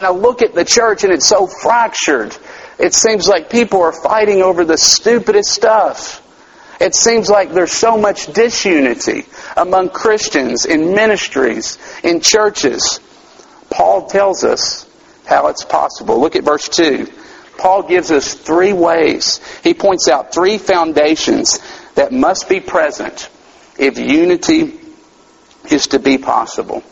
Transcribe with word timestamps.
I 0.00 0.10
look 0.12 0.42
at 0.42 0.54
the 0.54 0.64
church 0.64 1.02
and 1.02 1.12
it's 1.12 1.26
so 1.26 1.48
fractured. 1.48 2.36
It 2.78 2.94
seems 2.94 3.26
like 3.26 3.50
people 3.50 3.82
are 3.82 3.90
fighting 3.90 4.42
over 4.42 4.64
the 4.64 4.78
stupidest 4.78 5.50
stuff. 5.50 6.22
It 6.80 6.94
seems 6.94 7.28
like 7.28 7.50
there's 7.50 7.72
so 7.72 7.96
much 7.96 8.32
disunity 8.32 9.26
among 9.56 9.88
Christians 9.88 10.66
in 10.66 10.94
ministries, 10.94 11.78
in 12.04 12.20
churches. 12.20 13.00
Paul 13.70 14.06
tells 14.06 14.44
us 14.44 14.88
how 15.26 15.48
it's 15.48 15.64
possible. 15.64 16.20
Look 16.20 16.36
at 16.36 16.44
verse 16.44 16.68
2. 16.68 17.08
Paul 17.58 17.82
gives 17.82 18.12
us 18.12 18.34
three 18.34 18.72
ways. 18.72 19.40
He 19.64 19.74
points 19.74 20.06
out 20.08 20.32
three 20.32 20.58
foundations 20.58 21.58
that 21.96 22.12
must 22.12 22.48
be 22.48 22.60
present 22.60 23.28
if 23.76 23.98
unity 23.98 24.78
is 25.72 25.88
to 25.88 25.98
be 25.98 26.18
possible 26.18 26.84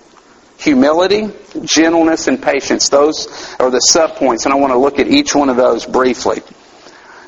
humility, 0.59 1.31
gentleness, 1.63 2.29
and 2.29 2.43
patience. 2.43 2.89
Those 2.89 3.27
are 3.59 3.71
the 3.71 3.83
subpoints, 3.93 4.45
and 4.45 4.53
I 4.53 4.57
want 4.57 4.73
to 4.73 4.79
look 4.79 4.99
at 4.99 5.09
each 5.09 5.35
one 5.35 5.49
of 5.49 5.57
those 5.57 5.87
briefly. 5.87 6.41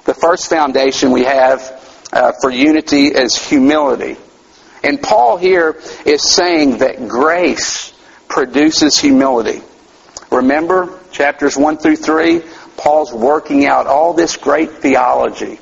The 0.04 0.14
first 0.14 0.48
foundation 0.48 1.10
we 1.10 1.24
have 1.24 1.60
uh, 2.12 2.32
for 2.40 2.50
unity 2.50 3.06
is 3.06 3.36
humility. 3.36 4.16
And 4.82 5.02
Paul 5.02 5.36
here 5.36 5.80
is 6.06 6.22
saying 6.22 6.78
that 6.78 7.08
grace 7.08 7.92
produces 8.28 8.98
humility. 8.98 9.62
Remember, 10.30 10.98
chapters 11.10 11.56
1 11.56 11.78
through 11.78 11.96
3, 11.96 12.42
Paul's 12.76 13.12
working 13.12 13.66
out 13.66 13.86
all 13.86 14.14
this 14.14 14.36
great 14.36 14.70
theology 14.70 15.58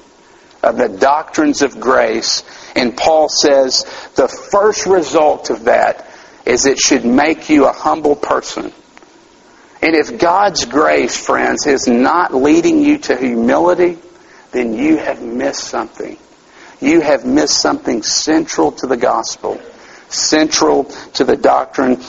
of 0.63 0.77
the 0.77 0.89
doctrines 0.89 1.63
of 1.63 1.81
grace. 1.81 2.43
And 2.75 2.97
Paul 2.97 3.29
says 3.29 3.85
the 4.17 4.29
first 4.29 4.87
result 4.87 5.51
of 5.51 5.65
that 5.65 6.06
is 6.47 6.65
it 6.65 6.79
should 6.79 7.05
make 7.05 7.51
you 7.51 7.67
a 7.67 7.73
humble 7.73 8.17
person. 8.17 8.73
And 9.83 9.95
if 9.95 10.19
God's 10.19 10.65
grace, 10.65 11.23
friends, 11.23 11.67
is 11.67 11.87
not 11.87 12.33
leading 12.33 12.81
you 12.81 12.99
to 12.99 13.17
humility, 13.17 13.99
then 14.53 14.75
you 14.75 14.97
have 14.97 15.21
missed 15.23 15.65
something. 15.65 16.17
You 16.81 17.01
have 17.01 17.27
missed 17.27 17.59
something 17.61 18.03
central 18.03 18.73
to 18.73 18.87
the 18.87 18.97
gospel, 18.97 19.61
central 20.09 20.85
to 21.15 21.25
the 21.25 21.37
doctrine, 21.37 22.01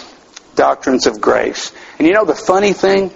doctrines 0.56 1.08
of 1.08 1.20
grace. 1.20 1.74
And 1.98 2.08
you 2.08 2.14
know 2.14 2.26
the 2.26 2.36
funny 2.36 2.74
thing? 2.74 3.12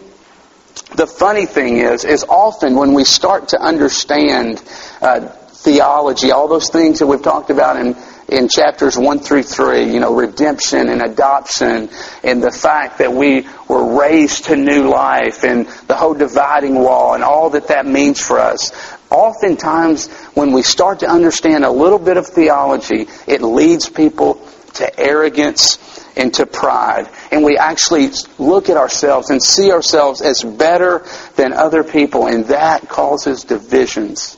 The 0.95 1.07
funny 1.07 1.45
thing 1.45 1.77
is, 1.77 2.03
is 2.03 2.23
often 2.23 2.75
when 2.75 2.93
we 2.93 3.03
start 3.03 3.49
to 3.49 3.61
understand 3.61 4.61
uh, 5.01 5.27
theology, 5.27 6.31
all 6.31 6.47
those 6.47 6.69
things 6.69 6.99
that 6.99 7.07
we've 7.07 7.21
talked 7.21 7.49
about 7.49 7.77
in 7.77 7.95
in 8.31 8.47
chapters 8.47 8.97
1 8.97 9.19
through 9.19 9.43
3, 9.43 9.93
you 9.93 9.99
know, 9.99 10.15
redemption 10.15 10.87
and 10.87 11.01
adoption 11.01 11.89
and 12.23 12.41
the 12.41 12.51
fact 12.51 12.99
that 12.99 13.11
we 13.13 13.45
were 13.67 13.99
raised 13.99 14.45
to 14.45 14.55
new 14.55 14.89
life 14.89 15.43
and 15.43 15.67
the 15.87 15.95
whole 15.95 16.13
dividing 16.13 16.75
wall 16.75 17.13
and 17.13 17.23
all 17.23 17.49
that 17.51 17.67
that 17.67 17.85
means 17.85 18.21
for 18.21 18.39
us. 18.39 18.71
Oftentimes, 19.09 20.07
when 20.33 20.53
we 20.53 20.61
start 20.61 21.01
to 21.01 21.09
understand 21.09 21.65
a 21.65 21.69
little 21.69 21.99
bit 21.99 22.15
of 22.15 22.25
theology, 22.25 23.07
it 23.27 23.41
leads 23.41 23.89
people 23.89 24.35
to 24.75 24.99
arrogance 24.99 25.77
and 26.15 26.33
to 26.35 26.45
pride. 26.45 27.09
And 27.31 27.43
we 27.43 27.57
actually 27.57 28.11
look 28.39 28.69
at 28.69 28.77
ourselves 28.77 29.29
and 29.29 29.43
see 29.43 29.73
ourselves 29.73 30.21
as 30.21 30.41
better 30.41 31.05
than 31.35 31.51
other 31.51 31.83
people, 31.83 32.27
and 32.27 32.45
that 32.45 32.87
causes 32.87 33.43
divisions 33.43 34.37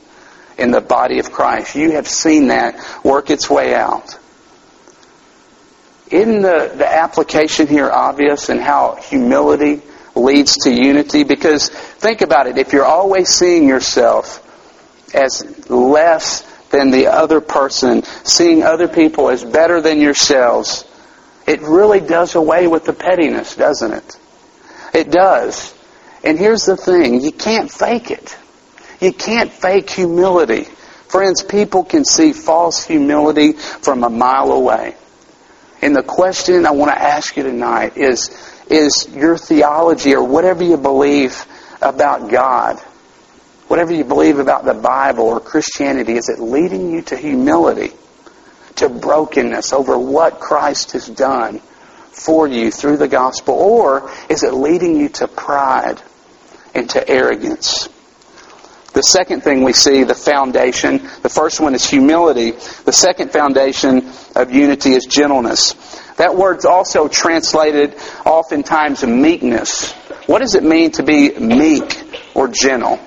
in 0.58 0.70
the 0.70 0.80
body 0.80 1.18
of 1.18 1.32
Christ. 1.32 1.74
You 1.74 1.92
have 1.92 2.08
seen 2.08 2.48
that 2.48 3.04
work 3.04 3.30
its 3.30 3.50
way 3.50 3.74
out. 3.74 4.18
Isn't 6.10 6.42
the, 6.42 6.72
the 6.76 6.86
application 6.86 7.66
here 7.66 7.90
obvious 7.90 8.48
and 8.48 8.60
how 8.60 8.96
humility 8.96 9.82
leads 10.14 10.58
to 10.64 10.70
unity? 10.70 11.24
Because 11.24 11.70
think 11.70 12.20
about 12.20 12.46
it. 12.46 12.58
If 12.58 12.72
you're 12.72 12.84
always 12.84 13.28
seeing 13.28 13.66
yourself 13.68 14.40
as 15.14 15.70
less 15.70 16.42
than 16.70 16.90
the 16.90 17.06
other 17.06 17.40
person, 17.40 18.02
seeing 18.24 18.62
other 18.62 18.88
people 18.88 19.30
as 19.30 19.44
better 19.44 19.80
than 19.80 20.00
yourselves, 20.00 20.84
it 21.46 21.62
really 21.62 22.00
does 22.00 22.34
away 22.34 22.66
with 22.66 22.84
the 22.84 22.92
pettiness, 22.92 23.56
doesn't 23.56 23.92
it? 23.92 24.18
It 24.92 25.10
does. 25.10 25.74
And 26.22 26.38
here's 26.38 26.64
the 26.64 26.76
thing. 26.76 27.20
You 27.20 27.32
can't 27.32 27.70
fake 27.70 28.10
it. 28.10 28.36
You 29.04 29.12
can't 29.12 29.52
fake 29.52 29.90
humility. 29.90 30.64
Friends, 31.08 31.42
people 31.42 31.84
can 31.84 32.06
see 32.06 32.32
false 32.32 32.82
humility 32.82 33.52
from 33.52 34.02
a 34.02 34.08
mile 34.08 34.50
away. 34.50 34.94
And 35.82 35.94
the 35.94 36.02
question 36.02 36.64
I 36.64 36.70
want 36.70 36.90
to 36.90 36.98
ask 36.98 37.36
you 37.36 37.42
tonight 37.42 37.98
is, 37.98 38.30
is 38.70 39.06
your 39.14 39.36
theology 39.36 40.14
or 40.14 40.26
whatever 40.26 40.64
you 40.64 40.78
believe 40.78 41.44
about 41.82 42.30
God, 42.30 42.78
whatever 43.68 43.92
you 43.92 44.04
believe 44.04 44.38
about 44.38 44.64
the 44.64 44.72
Bible 44.72 45.24
or 45.24 45.38
Christianity, 45.38 46.14
is 46.14 46.30
it 46.30 46.40
leading 46.40 46.90
you 46.90 47.02
to 47.02 47.16
humility, 47.18 47.92
to 48.76 48.88
brokenness 48.88 49.74
over 49.74 49.98
what 49.98 50.40
Christ 50.40 50.92
has 50.92 51.06
done 51.06 51.58
for 51.58 52.48
you 52.48 52.70
through 52.70 52.96
the 52.96 53.08
gospel? 53.08 53.52
Or 53.52 54.10
is 54.30 54.44
it 54.44 54.54
leading 54.54 54.96
you 54.96 55.10
to 55.10 55.28
pride 55.28 56.00
and 56.74 56.88
to 56.88 57.06
arrogance? 57.06 57.90
The 58.94 59.02
second 59.02 59.42
thing 59.42 59.64
we 59.64 59.72
see, 59.72 60.04
the 60.04 60.14
foundation, 60.14 60.98
the 61.22 61.28
first 61.28 61.60
one 61.60 61.74
is 61.74 61.84
humility. 61.84 62.52
The 62.52 62.92
second 62.92 63.32
foundation 63.32 64.08
of 64.36 64.52
unity 64.52 64.92
is 64.92 65.04
gentleness. 65.04 65.74
That 66.16 66.36
word's 66.36 66.64
also 66.64 67.08
translated 67.08 67.96
oftentimes 68.24 69.04
meekness. 69.04 69.92
What 70.26 70.38
does 70.38 70.54
it 70.54 70.62
mean 70.62 70.92
to 70.92 71.02
be 71.02 71.36
meek 71.36 72.20
or 72.34 72.46
gentle? 72.46 73.00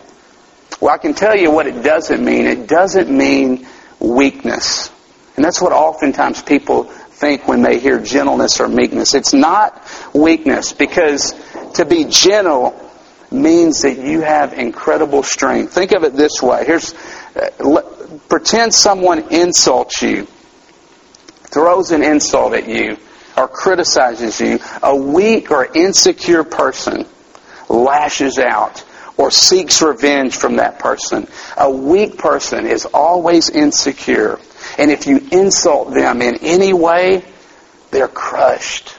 Well, 0.82 0.94
I 0.94 0.98
can 0.98 1.14
tell 1.14 1.38
you 1.38 1.52
what 1.52 1.68
it 1.68 1.82
doesn't 1.82 2.24
mean. 2.24 2.46
It 2.46 2.68
doesn't 2.68 3.10
mean 3.10 3.66
weakness. 4.00 4.92
And 5.38 5.46
that's 5.46 5.62
what 5.62 5.72
oftentimes 5.72 6.42
people 6.42 6.84
think 6.84 7.48
when 7.48 7.62
they 7.62 7.80
hear 7.80 8.00
gentleness 8.02 8.60
or 8.60 8.68
meekness. 8.68 9.16
It's 9.16 9.34
not 9.34 9.82
weakness 10.14 10.74
because 10.74 11.34
to 11.76 11.86
be 11.86 12.06
gentle 12.06 12.87
means 13.32 13.82
that 13.82 13.98
you 13.98 14.22
have 14.22 14.54
incredible 14.54 15.24
strength. 15.24 15.74
Think 15.74 15.92
of 15.92 16.04
it 16.04 16.14
this 16.14 16.42
way. 16.42 16.66
Here's, 16.66 16.94
uh, 17.36 17.82
pretend 18.30 18.74
someone 18.74 19.34
insults 19.34 20.02
you, 20.02 20.28
throws 21.46 21.92
an 21.92 22.04
insult 22.04 22.54
at 22.54 22.68
you, 22.68 22.98
or 23.36 23.48
criticizes 23.48 24.40
you. 24.40 24.60
A 24.82 24.96
weak 24.96 25.52
or 25.52 25.66
insecure 25.66 26.44
person 26.44 27.06
lashes 27.70 28.40
out 28.40 28.84
or 29.18 29.32
seeks 29.32 29.82
revenge 29.82 30.36
from 30.36 30.58
that 30.58 30.80
person. 30.80 31.28
A 31.58 31.70
weak 31.70 32.18
person 32.18 32.66
is 32.66 32.86
always 32.86 33.50
insecure. 33.50 34.40
And 34.78 34.92
if 34.92 35.08
you 35.08 35.28
insult 35.32 35.94
them 35.94 36.22
in 36.22 36.38
any 36.42 36.74
way, 36.74 37.24
they're 37.92 38.08
crushed. 38.08 38.97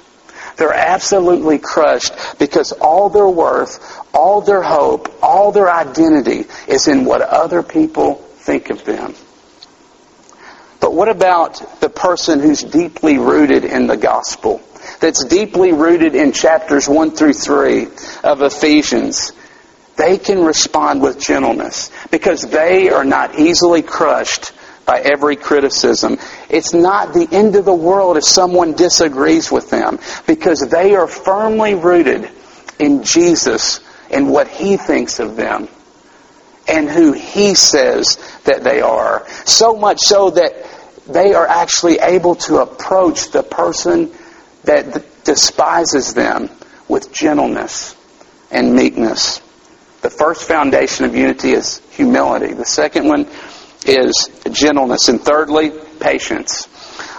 They're 0.58 0.74
absolutely 0.74 1.58
crushed 1.58 2.12
because 2.38 2.72
all 2.72 3.08
their 3.10 3.28
worth, 3.28 3.78
all 4.12 4.40
their 4.40 4.60
hope, 4.60 5.16
all 5.22 5.52
their 5.52 5.70
identity 5.70 6.46
is 6.66 6.88
in 6.88 7.04
what 7.04 7.22
other 7.22 7.62
people 7.62 8.16
think 8.16 8.70
of 8.70 8.84
them. 8.84 9.14
But 10.80 10.94
what 10.94 11.08
about 11.08 11.80
the 11.80 11.88
person 11.88 12.40
who's 12.40 12.62
deeply 12.62 13.18
rooted 13.18 13.64
in 13.64 13.86
the 13.86 13.96
gospel? 13.96 14.60
That's 15.00 15.24
deeply 15.24 15.72
rooted 15.72 16.16
in 16.16 16.32
chapters 16.32 16.88
1 16.88 17.12
through 17.12 17.34
3 17.34 17.86
of 18.24 18.42
Ephesians. 18.42 19.32
They 19.96 20.18
can 20.18 20.44
respond 20.44 21.02
with 21.02 21.20
gentleness 21.20 21.90
because 22.10 22.42
they 22.42 22.90
are 22.90 23.04
not 23.04 23.38
easily 23.38 23.82
crushed 23.82 24.52
by 24.88 25.00
every 25.00 25.36
criticism. 25.36 26.16
It's 26.48 26.72
not 26.72 27.12
the 27.12 27.28
end 27.30 27.56
of 27.56 27.66
the 27.66 27.74
world 27.74 28.16
if 28.16 28.24
someone 28.24 28.72
disagrees 28.72 29.52
with 29.52 29.68
them 29.68 29.98
because 30.26 30.60
they 30.60 30.94
are 30.94 31.06
firmly 31.06 31.74
rooted 31.74 32.30
in 32.78 33.04
Jesus 33.04 33.80
and 34.10 34.32
what 34.32 34.48
He 34.48 34.78
thinks 34.78 35.20
of 35.20 35.36
them 35.36 35.68
and 36.66 36.88
who 36.88 37.12
He 37.12 37.54
says 37.54 38.16
that 38.44 38.64
they 38.64 38.80
are. 38.80 39.28
So 39.44 39.76
much 39.76 39.98
so 40.00 40.30
that 40.30 40.54
they 41.06 41.34
are 41.34 41.46
actually 41.46 41.98
able 41.98 42.36
to 42.36 42.62
approach 42.62 43.30
the 43.30 43.42
person 43.42 44.10
that 44.64 45.24
despises 45.24 46.14
them 46.14 46.48
with 46.88 47.12
gentleness 47.12 47.94
and 48.50 48.74
meekness. 48.74 49.42
The 50.00 50.10
first 50.10 50.48
foundation 50.48 51.04
of 51.04 51.14
unity 51.14 51.50
is 51.50 51.82
humility. 51.90 52.54
The 52.54 52.64
second 52.64 53.06
one 53.06 53.26
is 53.88 54.30
gentleness. 54.50 55.08
And 55.08 55.20
thirdly, 55.20 55.72
patience. 56.00 56.68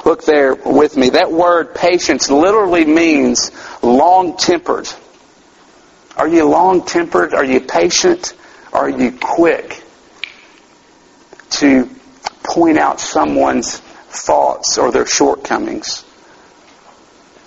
Look 0.05 0.23
there 0.23 0.55
with 0.55 0.95
me. 0.95 1.09
That 1.09 1.31
word 1.31 1.75
patience 1.75 2.29
literally 2.29 2.85
means 2.85 3.51
long 3.81 4.37
tempered. 4.37 4.87
Are 6.15 6.27
you 6.27 6.45
long 6.45 6.85
tempered? 6.85 7.33
Are 7.33 7.43
you 7.43 7.61
patient? 7.61 8.33
Are 8.71 8.89
you 8.89 9.11
quick 9.11 9.83
to 11.51 11.89
point 12.43 12.77
out 12.77 12.99
someone's 12.99 13.79
faults 13.79 14.77
or 14.77 14.91
their 14.91 15.05
shortcomings? 15.05 16.05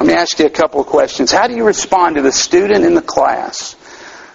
Let 0.00 0.06
me 0.08 0.14
ask 0.14 0.38
you 0.38 0.46
a 0.46 0.50
couple 0.50 0.80
of 0.80 0.86
questions. 0.86 1.30
How 1.30 1.46
do 1.46 1.54
you 1.54 1.64
respond 1.64 2.16
to 2.16 2.22
the 2.22 2.32
student 2.32 2.84
in 2.84 2.94
the 2.94 3.02
class 3.02 3.76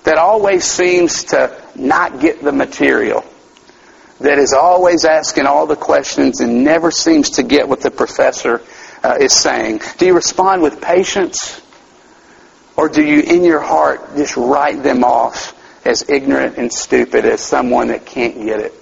that 0.03 0.17
always 0.17 0.63
seems 0.63 1.25
to 1.25 1.61
not 1.75 2.21
get 2.21 2.41
the 2.41 2.53
material? 2.53 3.25
That 4.19 4.39
is 4.39 4.53
always 4.53 5.05
asking 5.05 5.45
all 5.45 5.67
the 5.67 5.75
questions 5.75 6.39
and 6.39 6.63
never 6.63 6.89
seems 6.89 7.31
to 7.31 7.43
get 7.43 7.69
what 7.69 7.81
the 7.81 7.91
professor 7.91 8.61
uh, 9.03 9.17
is 9.19 9.33
saying? 9.33 9.81
Do 9.97 10.07
you 10.07 10.13
respond 10.13 10.61
with 10.61 10.81
patience? 10.81 11.61
Or 12.75 12.89
do 12.89 13.03
you, 13.03 13.21
in 13.21 13.43
your 13.43 13.59
heart, 13.59 14.15
just 14.15 14.37
write 14.37 14.83
them 14.83 15.03
off 15.03 15.53
as 15.85 16.09
ignorant 16.09 16.57
and 16.57 16.71
stupid 16.71 17.25
as 17.25 17.41
someone 17.41 17.87
that 17.87 18.05
can't 18.05 18.35
get 18.35 18.59
it? 18.59 18.73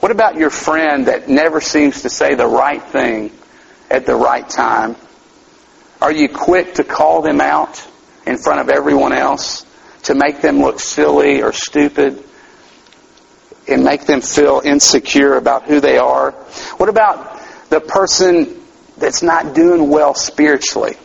What 0.00 0.10
about 0.10 0.36
your 0.36 0.50
friend 0.50 1.06
that 1.06 1.28
never 1.28 1.60
seems 1.60 2.02
to 2.02 2.10
say 2.10 2.34
the 2.34 2.46
right 2.46 2.82
thing 2.82 3.32
at 3.90 4.06
the 4.06 4.14
right 4.14 4.48
time? 4.48 4.96
Are 6.00 6.12
you 6.12 6.28
quick 6.28 6.74
to 6.74 6.84
call 6.84 7.22
them 7.22 7.40
out 7.40 7.86
in 8.26 8.36
front 8.36 8.60
of 8.60 8.68
everyone 8.68 9.12
else 9.12 9.64
to 10.04 10.14
make 10.14 10.40
them 10.40 10.60
look 10.60 10.80
silly 10.80 11.42
or 11.42 11.52
stupid 11.52 12.22
and 13.68 13.84
make 13.84 14.06
them 14.06 14.20
feel 14.20 14.60
insecure 14.64 15.36
about 15.36 15.64
who 15.64 15.80
they 15.80 15.98
are? 15.98 16.32
What 16.76 16.88
about 16.88 17.40
the 17.70 17.80
person 17.80 18.60
that's 18.96 19.22
not 19.22 19.54
doing 19.54 19.88
well 19.88 20.14
spiritually? 20.14 20.96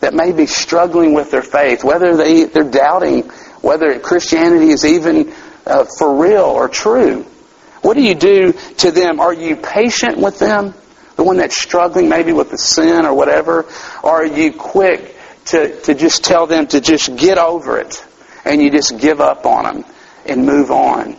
That 0.00 0.14
may 0.14 0.32
be 0.32 0.46
struggling 0.46 1.12
with 1.12 1.30
their 1.30 1.42
faith, 1.42 1.82
whether 1.82 2.16
they, 2.16 2.44
they're 2.44 2.70
doubting 2.70 3.28
whether 3.60 3.98
Christianity 3.98 4.70
is 4.70 4.84
even 4.84 5.32
uh, 5.66 5.84
for 5.98 6.22
real 6.22 6.44
or 6.44 6.68
true. 6.68 7.24
What 7.82 7.94
do 7.94 8.02
you 8.02 8.14
do 8.14 8.52
to 8.52 8.90
them? 8.90 9.20
Are 9.20 9.32
you 9.32 9.56
patient 9.56 10.18
with 10.18 10.38
them? 10.38 10.74
The 11.16 11.24
one 11.24 11.38
that's 11.38 11.60
struggling 11.60 12.08
maybe 12.08 12.32
with 12.32 12.50
the 12.50 12.58
sin 12.58 13.04
or 13.04 13.14
whatever? 13.14 13.66
Or 14.04 14.22
are 14.22 14.26
you 14.26 14.52
quick 14.52 15.16
to, 15.46 15.80
to 15.82 15.94
just 15.94 16.24
tell 16.24 16.46
them 16.46 16.68
to 16.68 16.80
just 16.80 17.16
get 17.16 17.38
over 17.38 17.78
it 17.78 18.04
and 18.44 18.62
you 18.62 18.70
just 18.70 18.98
give 18.98 19.20
up 19.20 19.46
on 19.46 19.64
them 19.64 19.84
and 20.26 20.46
move 20.46 20.70
on 20.70 21.16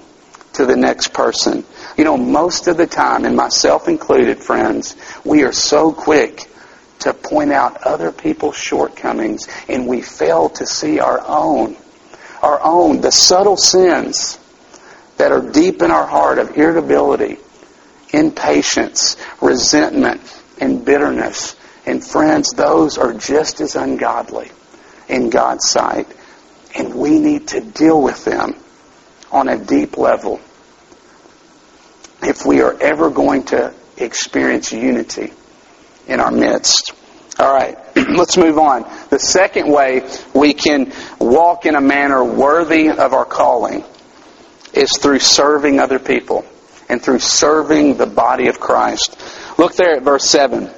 to 0.59 0.65
the 0.65 0.75
next 0.75 1.13
person? 1.13 1.63
You 1.97 2.03
know, 2.03 2.17
most 2.17 2.67
of 2.67 2.75
the 2.75 2.85
time, 2.85 3.23
and 3.23 3.35
myself 3.35 3.87
included, 3.87 4.39
friends, 4.39 4.97
we 5.23 5.43
are 5.43 5.53
so 5.53 5.93
quick 5.93 6.49
to 6.99 7.13
point 7.13 7.53
out 7.53 7.83
other 7.83 8.11
people's 8.11 8.57
shortcomings 8.57 9.47
and 9.69 9.87
we 9.87 10.01
fail 10.01 10.49
to 10.49 10.65
see 10.65 10.99
our 10.99 11.23
own. 11.25 11.77
Our 12.41 12.59
own, 12.61 12.99
the 12.99 13.11
subtle 13.11 13.55
sins 13.55 14.37
that 15.15 15.31
are 15.31 15.49
deep 15.49 15.81
in 15.81 15.91
our 15.91 16.05
heart 16.05 16.39
of 16.39 16.57
irritability, 16.57 17.37
impatience, 18.11 19.15
resentment, 19.41 20.21
and 20.59 20.83
bitterness. 20.83 21.55
And 21.85 22.05
friends, 22.05 22.51
those 22.51 22.97
are 22.97 23.13
just 23.13 23.61
as 23.61 23.77
ungodly 23.77 24.51
in 25.07 25.29
God's 25.29 25.69
sight. 25.69 26.07
And 26.75 26.95
we 26.95 27.17
need 27.17 27.47
to 27.49 27.61
deal 27.61 28.01
with 28.01 28.25
them 28.25 28.55
on 29.31 29.47
a 29.47 29.57
deep 29.57 29.97
level 29.97 30.41
if 32.21 32.45
we 32.45 32.61
are 32.61 32.75
ever 32.81 33.09
going 33.09 33.43
to 33.45 33.73
experience 33.97 34.71
unity 34.71 35.33
in 36.07 36.19
our 36.19 36.31
midst. 36.31 36.93
All 37.37 37.53
right, 37.53 37.77
let's 37.95 38.37
move 38.37 38.57
on. 38.57 38.83
The 39.09 39.19
second 39.19 39.71
way 39.71 40.09
we 40.33 40.53
can 40.53 40.91
walk 41.19 41.65
in 41.65 41.75
a 41.75 41.81
manner 41.81 42.23
worthy 42.23 42.89
of 42.89 43.13
our 43.13 43.25
calling 43.25 43.83
is 44.73 44.97
through 44.97 45.19
serving 45.19 45.79
other 45.79 45.99
people 45.99 46.45
and 46.89 47.01
through 47.01 47.19
serving 47.19 47.97
the 47.97 48.05
body 48.05 48.47
of 48.47 48.59
Christ. 48.59 49.17
Look 49.57 49.75
there 49.75 49.95
at 49.95 50.03
verse 50.03 50.25
7. 50.25 50.69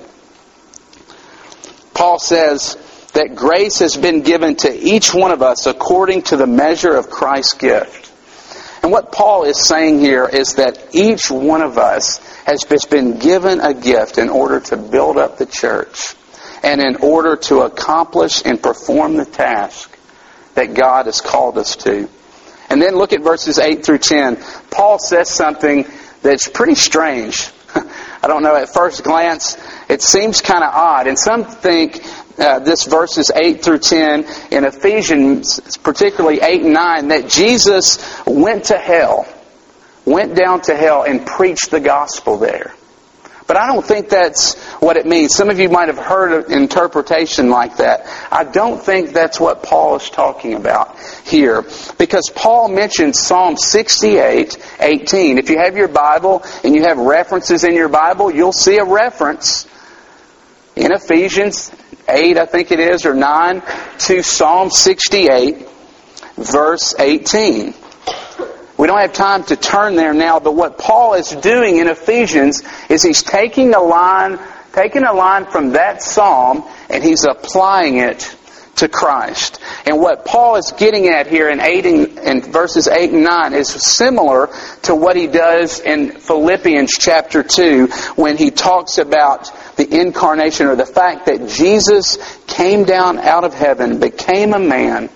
Paul 1.93 2.19
says 2.19 2.77
that 3.13 3.35
grace 3.35 3.79
has 3.79 3.97
been 3.97 4.21
given 4.21 4.55
to 4.57 4.73
each 4.73 5.13
one 5.13 5.31
of 5.31 5.41
us 5.41 5.65
according 5.65 6.23
to 6.23 6.37
the 6.37 6.47
measure 6.47 6.95
of 6.95 7.09
Christ's 7.09 7.53
gift. 7.53 8.10
And 8.83 8.91
what 8.91 9.11
Paul 9.11 9.43
is 9.43 9.59
saying 9.59 9.99
here 9.99 10.27
is 10.27 10.55
that 10.55 10.95
each 10.95 11.29
one 11.29 11.61
of 11.61 11.77
us 11.77 12.17
has 12.45 12.65
been 12.85 13.19
given 13.19 13.59
a 13.59 13.73
gift 13.73 14.17
in 14.17 14.29
order 14.29 14.59
to 14.59 14.77
build 14.77 15.17
up 15.17 15.37
the 15.37 15.45
church 15.45 16.15
and 16.63 16.81
in 16.81 16.97
order 16.97 17.35
to 17.35 17.61
accomplish 17.61 18.41
and 18.43 18.61
perform 18.61 19.17
the 19.17 19.25
task 19.25 19.97
that 20.55 20.73
God 20.73 21.05
has 21.05 21.21
called 21.21 21.57
us 21.57 21.75
to. 21.77 22.09
And 22.69 22.81
then 22.81 22.95
look 22.95 23.13
at 23.13 23.21
verses 23.21 23.59
8 23.59 23.85
through 23.85 23.99
10. 23.99 24.37
Paul 24.69 24.97
says 24.97 25.29
something 25.29 25.85
that's 26.21 26.47
pretty 26.47 26.75
strange. 26.75 27.49
I 27.75 28.27
don't 28.27 28.43
know, 28.43 28.55
at 28.55 28.73
first 28.73 29.03
glance, 29.03 29.57
it 29.89 30.01
seems 30.01 30.41
kind 30.41 30.63
of 30.63 30.73
odd. 30.73 31.07
And 31.07 31.17
some 31.17 31.43
think 31.43 32.03
uh, 32.41 32.59
this 32.59 32.85
verses 32.85 33.31
8 33.33 33.63
through 33.63 33.79
10 33.79 34.25
in 34.51 34.65
Ephesians, 34.65 35.77
particularly 35.77 36.41
8 36.41 36.63
and 36.63 36.73
9, 36.73 37.07
that 37.09 37.29
Jesus 37.29 38.25
went 38.25 38.65
to 38.65 38.77
hell, 38.77 39.27
went 40.05 40.35
down 40.35 40.61
to 40.61 40.75
hell 40.75 41.03
and 41.03 41.25
preached 41.25 41.69
the 41.69 41.79
gospel 41.79 42.37
there. 42.37 42.73
But 43.51 43.57
I 43.57 43.67
don't 43.67 43.85
think 43.85 44.07
that's 44.07 44.55
what 44.79 44.95
it 44.95 45.05
means. 45.05 45.35
Some 45.35 45.49
of 45.49 45.59
you 45.59 45.67
might 45.67 45.89
have 45.89 45.97
heard 45.97 46.45
an 46.45 46.57
interpretation 46.57 47.49
like 47.49 47.77
that. 47.77 48.07
I 48.31 48.45
don't 48.45 48.81
think 48.81 49.09
that's 49.09 49.41
what 49.41 49.61
Paul 49.61 49.97
is 49.97 50.09
talking 50.09 50.53
about 50.53 50.97
here. 51.25 51.63
Because 51.97 52.31
Paul 52.33 52.69
mentions 52.69 53.19
Psalm 53.19 53.57
68, 53.57 54.57
18. 54.79 55.37
If 55.37 55.49
you 55.49 55.57
have 55.57 55.75
your 55.75 55.89
Bible 55.89 56.43
and 56.63 56.73
you 56.73 56.83
have 56.83 56.97
references 56.97 57.65
in 57.65 57.75
your 57.75 57.89
Bible, 57.89 58.33
you'll 58.33 58.53
see 58.53 58.77
a 58.77 58.85
reference 58.85 59.67
in 60.77 60.93
Ephesians 60.93 61.71
8, 62.11 62.37
I 62.37 62.45
think 62.45 62.71
it 62.71 62.79
is, 62.79 63.05
or 63.05 63.13
9, 63.13 63.61
to 63.99 64.21
Psalm 64.23 64.69
68, 64.69 65.67
verse 66.37 66.95
18. 66.99 67.73
We 68.77 68.87
don't 68.87 68.99
have 68.99 69.13
time 69.13 69.43
to 69.45 69.55
turn 69.55 69.95
there 69.95 70.13
now, 70.13 70.39
but 70.39 70.55
what 70.55 70.79
Paul 70.79 71.13
is 71.13 71.29
doing 71.29 71.77
in 71.77 71.87
Ephesians 71.87 72.63
is 72.89 73.03
he's 73.03 73.21
taking 73.21 73.75
a 73.75 73.79
line, 73.79 74.39
taking 74.73 75.03
a 75.03 75.13
line 75.13 75.45
from 75.45 75.73
that 75.73 76.01
psalm 76.01 76.63
and 76.89 77.03
he's 77.03 77.23
applying 77.23 77.97
it 77.97 78.35
to 78.77 78.89
Christ. 78.89 79.59
And 79.85 79.99
what 79.99 80.25
Paul 80.25 80.55
is 80.55 80.73
getting 80.75 81.09
at 81.09 81.27
here 81.27 81.49
in, 81.49 81.59
eight 81.59 81.85
and, 81.85 82.17
in 82.17 82.41
verses 82.41 82.87
8 82.87 83.11
and 83.11 83.23
9 83.23 83.53
is 83.53 83.69
similar 83.69 84.49
to 84.83 84.95
what 84.95 85.15
he 85.15 85.27
does 85.27 85.79
in 85.79 86.13
Philippians 86.13 86.91
chapter 86.97 87.43
2 87.43 87.85
when 88.15 88.37
he 88.37 88.49
talks 88.49 88.97
about 88.97 89.51
incarnation 89.99 90.67
or 90.67 90.75
the 90.75 90.85
fact 90.85 91.25
that 91.25 91.49
Jesus 91.49 92.17
came 92.47 92.83
down 92.83 93.17
out 93.17 93.43
of 93.43 93.53
heaven, 93.53 93.99
became 93.99 94.53
a 94.53 94.59
man, 94.59 95.09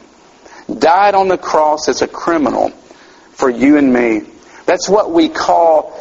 died 0.77 1.15
on 1.15 1.27
the 1.27 1.37
cross 1.37 1.87
as 1.87 2.01
a 2.01 2.07
criminal, 2.07 2.69
for 3.31 3.49
you 3.49 3.77
and 3.77 3.91
me. 3.93 4.21
That's 4.65 4.89
what 4.89 5.11
we 5.11 5.29
call 5.29 5.91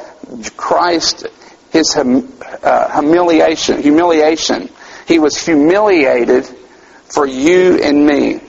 Christ, 0.57 1.26
his 1.71 1.93
hum, 1.93 2.33
uh, 2.62 3.00
humiliation. 3.00 3.83
Humiliation. 3.83 4.71
He 5.07 5.19
was 5.19 5.37
humiliated 5.37 6.47
for 6.47 7.26
you 7.26 7.78
and 7.83 8.07
me. 8.07 8.40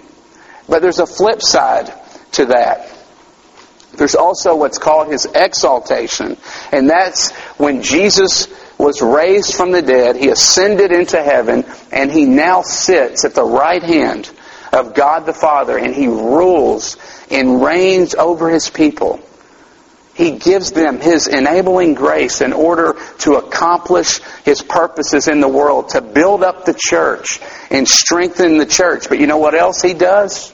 But 0.70 0.82
there's 0.82 1.00
a 1.00 1.08
flip 1.08 1.42
side 1.42 1.94
to 2.34 2.46
that. 2.48 2.92
There's 3.98 4.16
also 4.16 4.56
what's 4.56 4.78
called 4.78 5.12
his 5.12 5.26
exaltation. 5.26 6.38
And 6.72 6.90
that's 6.90 7.32
when 7.58 7.82
Jesus 7.82 8.48
was 8.78 9.02
raised 9.02 9.56
from 9.56 9.72
the 9.72 9.82
dead, 9.82 10.16
he 10.16 10.30
ascended 10.30 10.92
into 10.92 11.22
heaven, 11.22 11.66
and 11.92 12.12
he 12.12 12.26
now 12.26 12.62
sits 12.62 13.26
at 13.26 13.34
the 13.34 13.44
right 13.44 13.84
hand 13.84 14.30
of 14.74 14.94
God 14.94 15.26
the 15.26 15.34
Father, 15.34 15.78
and 15.78 15.94
he 15.96 16.08
rules 16.08 16.98
and 17.32 17.64
reigns 17.64 18.16
over 18.16 18.50
his 18.50 18.70
people. 18.70 19.22
He 20.14 20.32
gives 20.32 20.72
them 20.72 21.02
his 21.02 21.28
enabling 21.28 21.94
grace 21.94 22.40
in 22.40 22.54
order 22.54 22.96
to 23.20 23.36
accomplish 23.36 24.22
his 24.46 24.62
purposes 24.62 25.28
in 25.28 25.42
the 25.42 25.48
world, 25.48 25.90
to 25.90 26.02
build 26.02 26.42
up 26.42 26.64
the 26.64 26.76
church 26.78 27.42
and 27.70 27.86
strengthen 27.86 28.58
the 28.58 28.66
church. 28.66 29.10
But 29.10 29.20
you 29.20 29.28
know 29.28 29.38
what 29.38 29.56
else 29.56 29.82
he 29.82 29.94
does? 29.94 30.54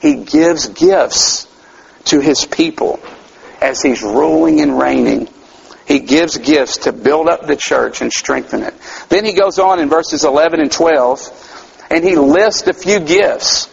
He 0.00 0.24
gives 0.24 0.68
gifts 0.68 1.46
to 2.06 2.20
his 2.20 2.46
people 2.46 2.98
as 3.60 3.82
he's 3.82 4.02
ruling 4.02 4.60
and 4.60 4.78
reigning. 4.78 5.28
He 5.86 6.00
gives 6.00 6.36
gifts 6.38 6.78
to 6.78 6.92
build 6.92 7.28
up 7.28 7.46
the 7.46 7.56
church 7.56 8.02
and 8.02 8.12
strengthen 8.12 8.62
it. 8.62 8.74
Then 9.08 9.24
he 9.24 9.32
goes 9.32 9.58
on 9.58 9.78
in 9.78 9.88
verses 9.88 10.24
11 10.24 10.60
and 10.60 10.70
12 10.70 11.86
and 11.90 12.04
he 12.04 12.16
lists 12.16 12.66
a 12.66 12.74
few 12.74 13.00
gifts. 13.00 13.68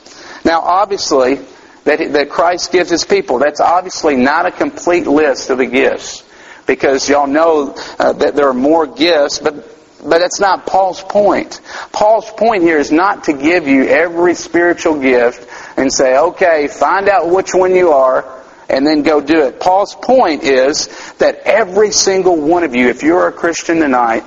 Now 0.46 0.62
obviously, 0.62 1.40
that, 1.86 2.14
that 2.14 2.30
Christ 2.30 2.72
gives 2.72 2.90
his 2.90 3.04
people. 3.04 3.40
That's 3.40 3.60
obviously 3.60 4.16
not 4.16 4.46
a 4.46 4.52
complete 4.52 5.08
list 5.08 5.50
of 5.50 5.58
the 5.58 5.66
gifts 5.66 6.24
because 6.68 7.10
y'all 7.10 7.28
know 7.28 7.76
uh, 8.00 8.14
that 8.14 8.36
there 8.36 8.48
are 8.48 8.54
more 8.54 8.86
gifts, 8.86 9.40
but 9.40 9.70
but 10.04 10.20
that's 10.20 10.42
not 10.42 10.66
Paul's 10.66 11.02
point. 11.02 11.62
Paul's 11.94 12.30
point 12.30 12.64
here 12.64 12.78
is 12.78 12.92
not 12.92 13.26
to 13.26 13.34
give 13.34 13.70
you 13.70 13.88
every 13.88 14.36
spiritual 14.36 15.00
gift 15.00 15.48
and 15.78 15.92
say, 15.94 16.18
okay, 16.18 16.68
find 16.68 17.08
out 17.08 17.30
which 17.30 17.54
one 17.54 17.74
you 17.74 17.92
are 17.92 18.43
and 18.70 18.86
then 18.86 19.04
go 19.04 19.22
do 19.22 19.46
it. 19.46 19.60
Paul's 19.60 19.96
point 19.96 20.44
is 20.44 20.88
that 21.16 21.40
every 21.46 21.92
single 21.92 22.36
one 22.40 22.64
of 22.64 22.76
you, 22.76 22.90
if 22.90 23.04
you're 23.04 23.28
a 23.28 23.32
Christian 23.32 23.80
tonight, 23.80 24.24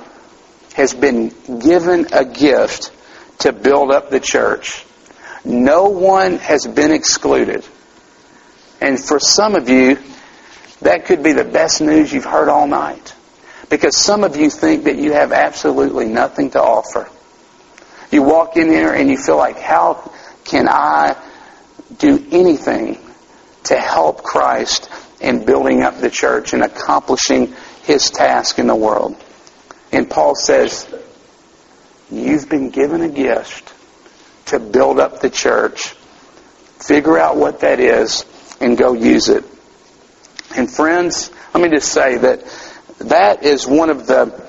has 0.75 0.93
been 0.93 1.29
given 1.59 2.07
a 2.13 2.23
gift 2.23 2.91
to 3.39 3.51
build 3.51 3.91
up 3.91 4.09
the 4.09 4.19
church. 4.19 4.85
No 5.43 5.89
one 5.89 6.37
has 6.37 6.67
been 6.67 6.91
excluded. 6.91 7.65
And 8.79 9.03
for 9.03 9.19
some 9.19 9.55
of 9.55 9.69
you, 9.69 9.97
that 10.81 11.05
could 11.05 11.23
be 11.23 11.33
the 11.33 11.43
best 11.43 11.81
news 11.81 12.13
you've 12.13 12.25
heard 12.25 12.49
all 12.49 12.67
night. 12.67 13.15
Because 13.69 13.97
some 13.97 14.23
of 14.23 14.37
you 14.37 14.49
think 14.49 14.83
that 14.83 14.97
you 14.97 15.13
have 15.13 15.31
absolutely 15.31 16.05
nothing 16.05 16.51
to 16.51 16.61
offer. 16.61 17.09
You 18.11 18.23
walk 18.23 18.55
in 18.55 18.69
here 18.69 18.93
and 18.93 19.09
you 19.09 19.17
feel 19.17 19.37
like, 19.37 19.57
how 19.57 20.11
can 20.45 20.67
I 20.69 21.15
do 21.97 22.25
anything 22.31 22.99
to 23.67 23.79
help 23.79 24.23
Christ 24.23 24.89
in 25.19 25.45
building 25.45 25.83
up 25.83 25.99
the 25.99 26.09
church 26.09 26.53
and 26.53 26.63
accomplishing 26.63 27.53
his 27.83 28.09
task 28.09 28.59
in 28.59 28.67
the 28.67 28.75
world? 28.75 29.15
And 29.91 30.09
Paul 30.09 30.35
says, 30.35 30.87
you've 32.11 32.49
been 32.49 32.69
given 32.69 33.01
a 33.01 33.09
gift 33.09 33.73
to 34.47 34.59
build 34.59 34.99
up 34.99 35.21
the 35.21 35.29
church. 35.29 35.89
Figure 36.79 37.17
out 37.17 37.37
what 37.37 37.61
that 37.61 37.79
is 37.79 38.25
and 38.61 38.77
go 38.77 38.93
use 38.93 39.29
it. 39.29 39.43
And 40.55 40.71
friends, 40.71 41.31
let 41.53 41.63
me 41.63 41.69
just 41.69 41.91
say 41.91 42.17
that 42.17 42.43
that 42.99 43.43
is 43.43 43.67
one 43.67 43.89
of 43.89 44.07
the 44.07 44.47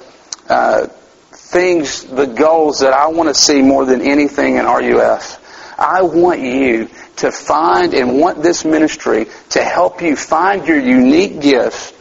uh, 0.49 0.87
things, 1.33 2.05
the 2.05 2.27
goals 2.27 2.81
that 2.81 2.93
I 2.93 3.09
want 3.09 3.29
to 3.29 3.35
see 3.35 3.63
more 3.63 3.85
than 3.85 4.03
anything 4.03 4.57
in 4.57 4.65
RUF. 4.65 5.38
I 5.79 6.03
want 6.03 6.41
you 6.41 6.89
to 7.17 7.31
find 7.31 7.95
and 7.95 8.19
want 8.19 8.43
this 8.43 8.65
ministry 8.65 9.27
to 9.51 9.63
help 9.63 10.03
you 10.03 10.17
find 10.17 10.67
your 10.67 10.81
unique 10.81 11.41
gifts 11.41 11.95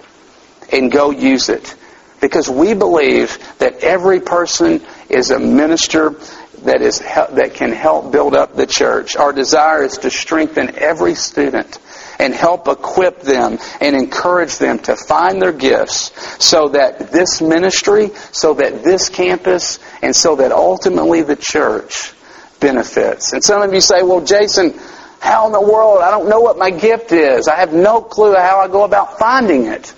and 0.71 0.91
go 0.91 1.11
use 1.11 1.49
it. 1.49 1.75
Because 2.19 2.49
we 2.49 2.73
believe 2.73 3.37
that 3.59 3.83
every 3.83 4.19
person 4.19 4.81
is 5.09 5.29
a 5.29 5.39
minister 5.39 6.15
that 6.63 6.81
is 6.81 6.99
that 6.99 7.51
can 7.53 7.71
help 7.71 8.11
build 8.11 8.35
up 8.35 8.55
the 8.55 8.65
church. 8.65 9.15
Our 9.15 9.31
desire 9.31 9.83
is 9.83 9.99
to 9.99 10.09
strengthen 10.09 10.75
every 10.75 11.13
student 11.13 11.77
and 12.19 12.33
help 12.33 12.67
equip 12.67 13.21
them 13.21 13.59
and 13.79 13.95
encourage 13.95 14.57
them 14.57 14.79
to 14.79 14.95
find 14.95 15.39
their 15.39 15.51
gifts 15.51 16.11
so 16.43 16.69
that 16.69 17.11
this 17.11 17.41
ministry, 17.41 18.09
so 18.31 18.55
that 18.55 18.83
this 18.83 19.09
campus, 19.09 19.77
and 20.01 20.15
so 20.15 20.37
that 20.37 20.51
ultimately 20.51 21.21
the 21.21 21.35
church 21.35 22.13
benefits. 22.59 23.33
And 23.33 23.43
some 23.43 23.61
of 23.61 23.73
you 23.73 23.81
say, 23.81 24.03
well, 24.03 24.21
Jason, 24.21 24.73
how 25.19 25.47
in 25.47 25.51
the 25.51 25.61
world? 25.61 26.01
I 26.01 26.11
don't 26.11 26.29
know 26.29 26.41
what 26.41 26.57
my 26.57 26.69
gift 26.69 27.11
is. 27.11 27.47
I 27.47 27.55
have 27.55 27.73
no 27.73 28.01
clue 28.01 28.35
how 28.35 28.59
I 28.59 28.67
go 28.67 28.83
about 28.83 29.19
finding 29.19 29.65
it. 29.67 29.93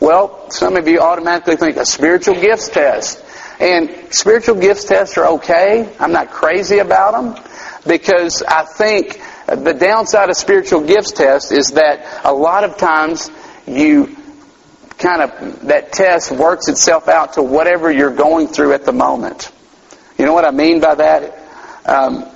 Well, 0.00 0.50
some 0.50 0.76
of 0.76 0.88
you 0.88 1.00
automatically 1.00 1.56
think 1.56 1.76
a 1.76 1.86
spiritual 1.86 2.34
gifts 2.34 2.68
test. 2.68 3.24
And 3.60 4.12
spiritual 4.12 4.56
gifts 4.56 4.84
tests 4.84 5.16
are 5.16 5.26
okay. 5.34 5.88
I'm 6.00 6.12
not 6.12 6.30
crazy 6.30 6.78
about 6.78 7.12
them 7.12 7.44
because 7.86 8.42
I 8.42 8.64
think 8.64 9.20
the 9.46 9.72
downside 9.72 10.28
of 10.28 10.36
spiritual 10.36 10.80
gifts 10.80 11.12
test 11.12 11.52
is 11.52 11.72
that 11.72 12.24
a 12.24 12.32
lot 12.32 12.64
of 12.64 12.76
times 12.76 13.30
you 13.66 14.16
kind 14.98 15.22
of, 15.22 15.66
that 15.66 15.92
test 15.92 16.32
works 16.32 16.68
itself 16.68 17.08
out 17.08 17.34
to 17.34 17.42
whatever 17.42 17.90
you're 17.90 18.14
going 18.14 18.48
through 18.48 18.72
at 18.72 18.84
the 18.84 18.92
moment. 18.92 19.52
You 20.18 20.26
know 20.26 20.34
what 20.34 20.44
I 20.44 20.50
mean 20.50 20.80
by 20.80 20.94
that? 20.96 21.43
Um, 21.86 22.26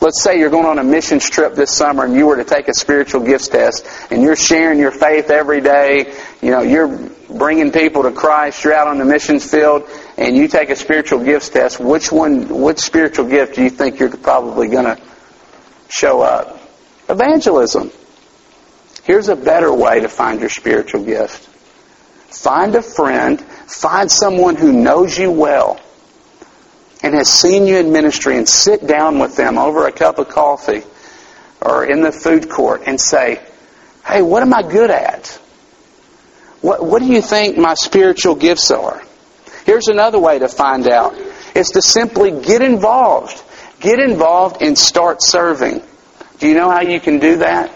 let's 0.00 0.22
say 0.22 0.38
you're 0.38 0.50
going 0.50 0.66
on 0.66 0.78
a 0.78 0.84
missions 0.84 1.28
trip 1.30 1.54
this 1.54 1.70
summer 1.70 2.04
and 2.04 2.14
you 2.14 2.26
were 2.26 2.36
to 2.36 2.44
take 2.44 2.68
a 2.68 2.74
spiritual 2.74 3.24
gifts 3.24 3.48
test 3.48 3.86
and 4.10 4.22
you're 4.22 4.36
sharing 4.36 4.78
your 4.78 4.90
faith 4.90 5.30
every 5.30 5.60
day. 5.60 6.14
You 6.42 6.50
know, 6.50 6.60
you're 6.60 7.10
bringing 7.30 7.72
people 7.72 8.02
to 8.02 8.12
Christ. 8.12 8.64
You're 8.64 8.74
out 8.74 8.88
on 8.88 8.98
the 8.98 9.04
missions 9.04 9.48
field 9.48 9.88
and 10.18 10.36
you 10.36 10.48
take 10.48 10.70
a 10.70 10.76
spiritual 10.76 11.24
gifts 11.24 11.48
test. 11.48 11.80
Which 11.80 12.12
one, 12.12 12.62
which 12.62 12.78
spiritual 12.78 13.28
gift 13.28 13.54
do 13.54 13.62
you 13.62 13.70
think 13.70 13.98
you're 13.98 14.14
probably 14.16 14.68
going 14.68 14.84
to 14.84 15.00
show 15.88 16.20
up? 16.20 16.60
Evangelism. 17.08 17.90
Here's 19.04 19.28
a 19.28 19.36
better 19.36 19.72
way 19.72 20.00
to 20.00 20.08
find 20.08 20.40
your 20.40 20.48
spiritual 20.48 21.04
gift. 21.04 21.48
Find 22.34 22.74
a 22.74 22.82
friend, 22.82 23.40
find 23.40 24.10
someone 24.10 24.56
who 24.56 24.72
knows 24.72 25.16
you 25.16 25.30
well 25.30 25.80
and 27.04 27.14
has 27.14 27.30
seen 27.30 27.66
you 27.66 27.76
in 27.76 27.92
ministry 27.92 28.38
and 28.38 28.48
sit 28.48 28.86
down 28.86 29.18
with 29.18 29.36
them 29.36 29.58
over 29.58 29.86
a 29.86 29.92
cup 29.92 30.18
of 30.18 30.30
coffee 30.30 30.82
or 31.60 31.84
in 31.84 32.00
the 32.00 32.10
food 32.10 32.48
court 32.48 32.84
and 32.86 32.98
say, 32.98 33.42
hey, 34.06 34.22
what 34.22 34.42
am 34.42 34.54
I 34.54 34.62
good 34.62 34.90
at? 34.90 35.28
What, 36.62 36.82
what 36.82 37.00
do 37.00 37.06
you 37.06 37.20
think 37.20 37.58
my 37.58 37.74
spiritual 37.74 38.36
gifts 38.36 38.70
are? 38.70 39.02
Here's 39.66 39.88
another 39.88 40.18
way 40.18 40.38
to 40.38 40.48
find 40.48 40.88
out. 40.88 41.14
Is 41.54 41.68
to 41.74 41.82
simply 41.82 42.30
get 42.40 42.62
involved. 42.62 43.40
Get 43.80 43.98
involved 43.98 44.62
and 44.62 44.76
start 44.76 45.22
serving. 45.22 45.82
Do 46.38 46.48
you 46.48 46.54
know 46.54 46.70
how 46.70 46.80
you 46.80 47.00
can 47.00 47.18
do 47.18 47.36
that? 47.36 47.70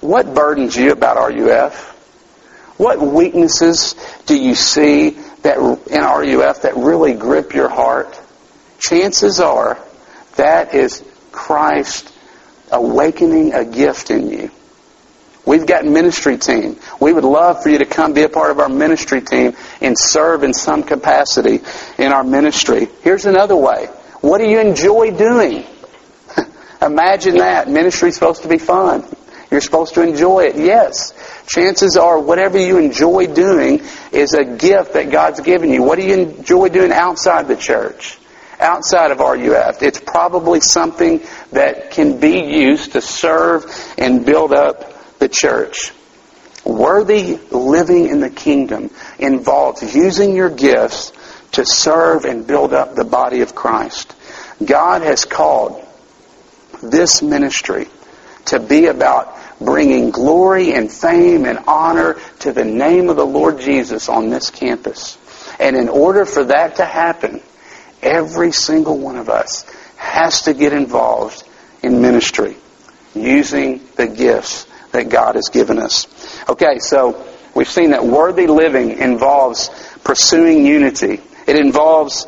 What 0.00 0.34
burdens 0.34 0.74
you 0.74 0.90
about 0.90 1.16
RUF? 1.16 2.74
What 2.76 3.00
weaknesses 3.00 3.94
do 4.26 4.36
you 4.36 4.56
see 4.56 5.16
that 5.46 5.58
in 5.58 6.38
RUF 6.38 6.62
that 6.62 6.76
really 6.76 7.14
grip 7.14 7.54
your 7.54 7.68
heart? 7.68 8.20
Chances 8.78 9.40
are 9.40 9.78
that 10.36 10.74
is 10.74 11.02
Christ 11.32 12.12
awakening 12.70 13.54
a 13.54 13.64
gift 13.64 14.10
in 14.10 14.28
you. 14.28 14.50
We've 15.46 15.66
got 15.66 15.84
ministry 15.84 16.38
team. 16.38 16.76
We 17.00 17.12
would 17.12 17.24
love 17.24 17.62
for 17.62 17.68
you 17.68 17.78
to 17.78 17.86
come 17.86 18.14
be 18.14 18.22
a 18.22 18.28
part 18.28 18.50
of 18.50 18.58
our 18.58 18.68
ministry 18.68 19.20
team 19.20 19.56
and 19.80 19.96
serve 19.96 20.42
in 20.42 20.52
some 20.52 20.82
capacity 20.82 21.60
in 21.98 22.12
our 22.12 22.24
ministry. 22.24 22.88
Here's 23.02 23.26
another 23.26 23.54
way. 23.54 23.86
What 24.20 24.38
do 24.38 24.44
you 24.48 24.58
enjoy 24.58 25.12
doing? 25.16 25.64
Imagine 26.82 27.36
that. 27.36 27.68
Ministry 27.68 28.08
is 28.08 28.16
supposed 28.16 28.42
to 28.42 28.48
be 28.48 28.58
fun. 28.58 29.04
You're 29.50 29.60
supposed 29.60 29.94
to 29.94 30.02
enjoy 30.02 30.44
it. 30.44 30.56
Yes. 30.56 31.12
Chances 31.46 31.96
are 31.96 32.18
whatever 32.18 32.58
you 32.58 32.78
enjoy 32.78 33.26
doing 33.26 33.82
is 34.12 34.34
a 34.34 34.44
gift 34.44 34.94
that 34.94 35.10
God's 35.10 35.40
given 35.40 35.70
you. 35.70 35.82
What 35.82 35.98
do 35.98 36.04
you 36.04 36.14
enjoy 36.14 36.68
doing 36.68 36.92
outside 36.92 37.46
the 37.46 37.56
church? 37.56 38.18
Outside 38.58 39.12
of 39.12 39.18
RUF? 39.18 39.82
It's 39.82 40.00
probably 40.00 40.60
something 40.60 41.22
that 41.52 41.90
can 41.92 42.18
be 42.18 42.40
used 42.40 42.92
to 42.92 43.00
serve 43.00 43.66
and 43.96 44.26
build 44.26 44.52
up 44.52 45.18
the 45.18 45.28
church. 45.28 45.92
Worthy 46.64 47.38
living 47.52 48.08
in 48.08 48.18
the 48.18 48.30
kingdom 48.30 48.90
involves 49.20 49.94
using 49.94 50.34
your 50.34 50.50
gifts 50.50 51.12
to 51.52 51.64
serve 51.64 52.24
and 52.24 52.46
build 52.46 52.74
up 52.74 52.96
the 52.96 53.04
body 53.04 53.42
of 53.42 53.54
Christ. 53.54 54.14
God 54.64 55.02
has 55.02 55.24
called 55.24 55.86
this 56.82 57.22
ministry 57.22 57.86
to 58.46 58.58
be 58.58 58.86
about 58.86 59.35
bringing 59.60 60.10
glory 60.10 60.74
and 60.74 60.90
fame 60.90 61.44
and 61.44 61.58
honor 61.66 62.16
to 62.40 62.52
the 62.52 62.64
name 62.64 63.08
of 63.08 63.16
the 63.16 63.26
Lord 63.26 63.60
Jesus 63.60 64.08
on 64.08 64.30
this 64.30 64.50
campus. 64.50 65.18
And 65.58 65.76
in 65.76 65.88
order 65.88 66.24
for 66.26 66.44
that 66.44 66.76
to 66.76 66.84
happen, 66.84 67.40
every 68.02 68.52
single 68.52 68.98
one 68.98 69.16
of 69.16 69.28
us 69.28 69.64
has 69.96 70.42
to 70.42 70.54
get 70.54 70.72
involved 70.72 71.42
in 71.82 72.02
ministry 72.02 72.56
using 73.14 73.80
the 73.96 74.06
gifts 74.06 74.66
that 74.92 75.08
God 75.08 75.34
has 75.36 75.48
given 75.48 75.78
us. 75.78 76.06
Okay, 76.48 76.78
so 76.78 77.26
we've 77.54 77.68
seen 77.68 77.90
that 77.90 78.04
worthy 78.04 78.46
living 78.46 78.98
involves 78.98 79.70
pursuing 80.04 80.66
unity. 80.66 81.20
It 81.46 81.56
involves 81.56 82.26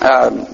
um, 0.00 0.46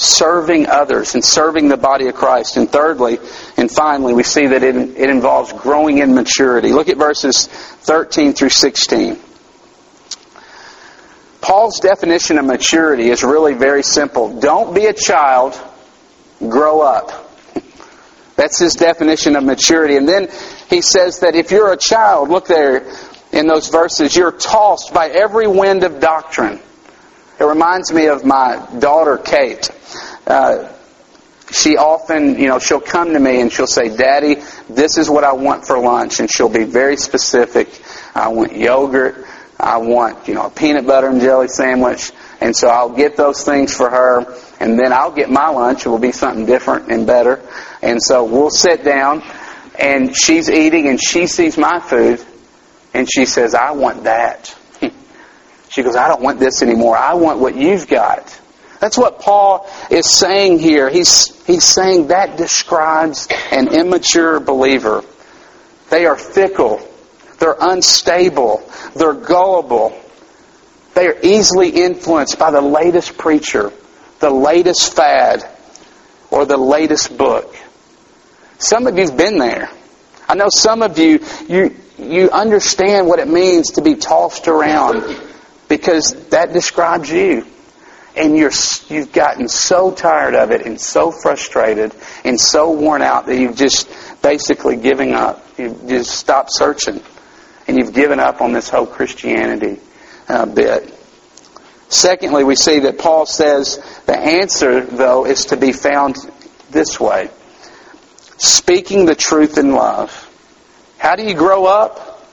serving 0.00 0.66
others 0.66 1.14
and 1.14 1.22
serving 1.24 1.68
the 1.68 1.76
body 1.76 2.08
of 2.08 2.14
Christ. 2.14 2.56
And 2.56 2.70
thirdly, 2.70 3.18
and 3.56 3.70
finally, 3.70 4.14
we 4.14 4.22
see 4.22 4.46
that 4.46 4.62
it, 4.62 4.74
it 4.74 5.10
involves 5.10 5.52
growing 5.52 5.98
in 5.98 6.14
maturity. 6.14 6.72
Look 6.72 6.88
at 6.88 6.96
verses 6.96 7.46
13 7.46 8.32
through 8.32 8.48
16. 8.48 9.18
Paul's 11.42 11.80
definition 11.80 12.38
of 12.38 12.44
maturity 12.44 13.10
is 13.10 13.22
really 13.22 13.54
very 13.54 13.82
simple. 13.82 14.40
Don't 14.40 14.74
be 14.74 14.86
a 14.86 14.92
child, 14.92 15.58
grow 16.38 16.80
up. 16.80 17.30
That's 18.36 18.58
his 18.58 18.74
definition 18.74 19.36
of 19.36 19.44
maturity. 19.44 19.96
And 19.96 20.08
then 20.08 20.28
he 20.68 20.80
says 20.80 21.20
that 21.20 21.34
if 21.34 21.50
you're 21.50 21.72
a 21.72 21.76
child, 21.76 22.30
look 22.30 22.46
there 22.46 22.90
in 23.32 23.46
those 23.46 23.68
verses, 23.68 24.16
you're 24.16 24.32
tossed 24.32 24.94
by 24.94 25.08
every 25.08 25.46
wind 25.46 25.84
of 25.84 26.00
doctrine. 26.00 26.60
It 27.40 27.44
reminds 27.44 27.90
me 27.90 28.08
of 28.08 28.22
my 28.22 28.68
daughter, 28.80 29.16
Kate. 29.16 29.70
Uh, 30.26 30.70
she 31.50 31.78
often, 31.78 32.38
you 32.38 32.48
know, 32.48 32.58
she'll 32.58 32.82
come 32.82 33.14
to 33.14 33.18
me 33.18 33.40
and 33.40 33.50
she'll 33.50 33.66
say, 33.66 33.96
Daddy, 33.96 34.36
this 34.68 34.98
is 34.98 35.08
what 35.08 35.24
I 35.24 35.32
want 35.32 35.66
for 35.66 35.78
lunch. 35.78 36.20
And 36.20 36.30
she'll 36.30 36.50
be 36.50 36.64
very 36.64 36.98
specific. 36.98 37.68
I 38.14 38.28
want 38.28 38.54
yogurt. 38.54 39.26
I 39.58 39.78
want, 39.78 40.28
you 40.28 40.34
know, 40.34 40.46
a 40.46 40.50
peanut 40.50 40.86
butter 40.86 41.08
and 41.08 41.20
jelly 41.22 41.48
sandwich. 41.48 42.12
And 42.42 42.54
so 42.54 42.68
I'll 42.68 42.94
get 42.94 43.16
those 43.16 43.42
things 43.42 43.74
for 43.74 43.88
her. 43.88 44.36
And 44.60 44.78
then 44.78 44.92
I'll 44.92 45.12
get 45.12 45.30
my 45.30 45.48
lunch. 45.48 45.86
It 45.86 45.88
will 45.88 45.98
be 45.98 46.12
something 46.12 46.44
different 46.44 46.92
and 46.92 47.06
better. 47.06 47.40
And 47.80 48.02
so 48.02 48.24
we'll 48.24 48.50
sit 48.50 48.84
down 48.84 49.22
and 49.78 50.14
she's 50.14 50.50
eating 50.50 50.88
and 50.88 51.00
she 51.02 51.26
sees 51.26 51.56
my 51.56 51.80
food 51.80 52.22
and 52.92 53.08
she 53.10 53.24
says, 53.24 53.54
I 53.54 53.70
want 53.70 54.04
that. 54.04 54.54
She 55.70 55.84
goes, 55.84 55.94
I 55.94 56.08
don't 56.08 56.20
want 56.20 56.40
this 56.40 56.62
anymore. 56.62 56.96
I 56.96 57.14
want 57.14 57.38
what 57.38 57.54
you've 57.54 57.86
got. 57.86 58.38
That's 58.80 58.98
what 58.98 59.20
Paul 59.20 59.70
is 59.90 60.10
saying 60.10 60.58
here. 60.58 60.90
He's, 60.90 61.44
he's 61.46 61.64
saying 61.64 62.08
that 62.08 62.36
describes 62.36 63.28
an 63.52 63.68
immature 63.68 64.40
believer. 64.40 65.04
They 65.90 66.06
are 66.06 66.16
fickle. 66.16 66.80
They're 67.38 67.56
unstable. 67.58 68.68
They're 68.96 69.14
gullible. 69.14 69.96
They 70.94 71.06
are 71.06 71.16
easily 71.22 71.70
influenced 71.70 72.38
by 72.38 72.50
the 72.50 72.60
latest 72.60 73.16
preacher, 73.16 73.72
the 74.18 74.30
latest 74.30 74.96
fad, 74.96 75.48
or 76.30 76.46
the 76.46 76.56
latest 76.56 77.16
book. 77.16 77.54
Some 78.58 78.88
of 78.88 78.98
you've 78.98 79.16
been 79.16 79.38
there. 79.38 79.70
I 80.28 80.34
know 80.34 80.48
some 80.52 80.82
of 80.82 80.98
you, 80.98 81.24
you, 81.48 81.76
you 81.98 82.30
understand 82.30 83.06
what 83.06 83.20
it 83.20 83.28
means 83.28 83.72
to 83.72 83.82
be 83.82 83.94
tossed 83.94 84.48
around 84.48 85.29
because 85.70 86.28
that 86.30 86.52
describes 86.52 87.10
you. 87.10 87.46
And 88.16 88.36
you're, 88.36 88.50
you've 88.88 89.12
gotten 89.12 89.48
so 89.48 89.92
tired 89.92 90.34
of 90.34 90.50
it 90.50 90.66
and 90.66 90.78
so 90.78 91.12
frustrated 91.12 91.94
and 92.24 92.38
so 92.38 92.72
worn 92.72 93.02
out 93.02 93.26
that 93.26 93.38
you've 93.38 93.56
just 93.56 93.88
basically 94.20 94.76
giving 94.76 95.14
up. 95.14 95.46
You've 95.56 95.86
just 95.88 96.10
stopped 96.10 96.52
searching. 96.52 97.00
And 97.68 97.78
you've 97.78 97.94
given 97.94 98.18
up 98.18 98.40
on 98.40 98.52
this 98.52 98.68
whole 98.68 98.84
Christianity 98.84 99.80
uh, 100.28 100.44
bit. 100.46 100.92
Secondly, 101.88 102.42
we 102.42 102.56
see 102.56 102.80
that 102.80 102.98
Paul 102.98 103.26
says 103.26 103.78
the 104.06 104.18
answer, 104.18 104.80
though, 104.80 105.24
is 105.24 105.46
to 105.46 105.56
be 105.56 105.72
found 105.72 106.16
this 106.70 106.98
way 106.98 107.30
speaking 108.38 109.04
the 109.04 109.14
truth 109.14 109.58
in 109.58 109.72
love. 109.72 110.26
How 110.98 111.14
do 111.14 111.22
you 111.22 111.34
grow 111.34 111.66
up? 111.66 112.26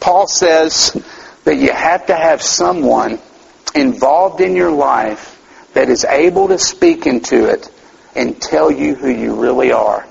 Paul 0.00 0.26
says 0.26 0.92
that 1.44 1.56
you 1.56 1.72
have 1.72 2.06
to 2.06 2.14
have 2.14 2.42
someone 2.42 3.18
involved 3.74 4.40
in 4.40 4.56
your 4.56 4.70
life 4.70 5.30
that 5.74 5.88
is 5.88 6.04
able 6.04 6.48
to 6.48 6.58
speak 6.58 7.06
into 7.06 7.46
it 7.46 7.70
and 8.14 8.40
tell 8.40 8.70
you 8.70 8.94
who 8.94 9.08
you 9.08 9.40
really 9.40 9.72
are. 9.72 10.06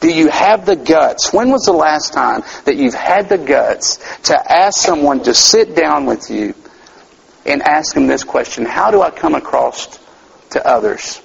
Do 0.00 0.12
you 0.12 0.28
have 0.28 0.64
the 0.64 0.76
guts? 0.76 1.32
When 1.32 1.50
was 1.50 1.64
the 1.64 1.72
last 1.72 2.12
time 2.12 2.42
that 2.64 2.76
you've 2.76 2.94
had 2.94 3.28
the 3.28 3.38
guts 3.38 3.98
to 4.24 4.52
ask 4.52 4.80
someone 4.80 5.24
to 5.24 5.34
sit 5.34 5.74
down 5.74 6.06
with 6.06 6.30
you 6.30 6.54
and 7.44 7.62
ask 7.62 7.94
them 7.94 8.06
this 8.06 8.22
question 8.22 8.64
How 8.64 8.92
do 8.92 9.02
I 9.02 9.10
come 9.10 9.34
across 9.34 9.98
to 10.50 10.64
others? 10.64 11.16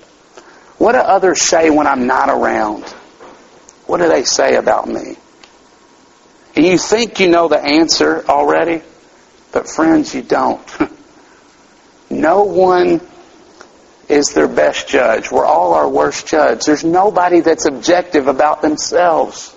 What 0.80 0.94
do 0.94 0.98
others 0.98 1.42
say 1.42 1.70
when 1.70 1.86
I'm 1.86 2.08
not 2.08 2.30
around? 2.30 2.84
What 3.86 4.00
do 4.00 4.10
they 4.10 4.24
say 4.24 4.56
about 4.56 4.88
me? 4.88 5.18
And 6.56 6.66
you 6.66 6.78
think 6.78 7.20
you 7.20 7.30
know 7.30 7.48
the 7.48 7.60
answer 7.60 8.24
already, 8.28 8.82
but 9.52 9.68
friends, 9.68 10.14
you 10.14 10.22
don't. 10.22 10.62
no 12.10 12.44
one 12.44 13.02
is 14.08 14.34
their 14.34 14.48
best 14.48 14.88
judge. 14.88 15.32
We're 15.32 15.46
all 15.46 15.74
our 15.74 15.90
worst 15.90 16.28
judge. 16.28 16.66
There's 16.66 16.84
nobody 16.84 17.40
that's 17.40 17.66
objective 17.66 18.28
about 18.28 18.62
themselves. 18.62 19.56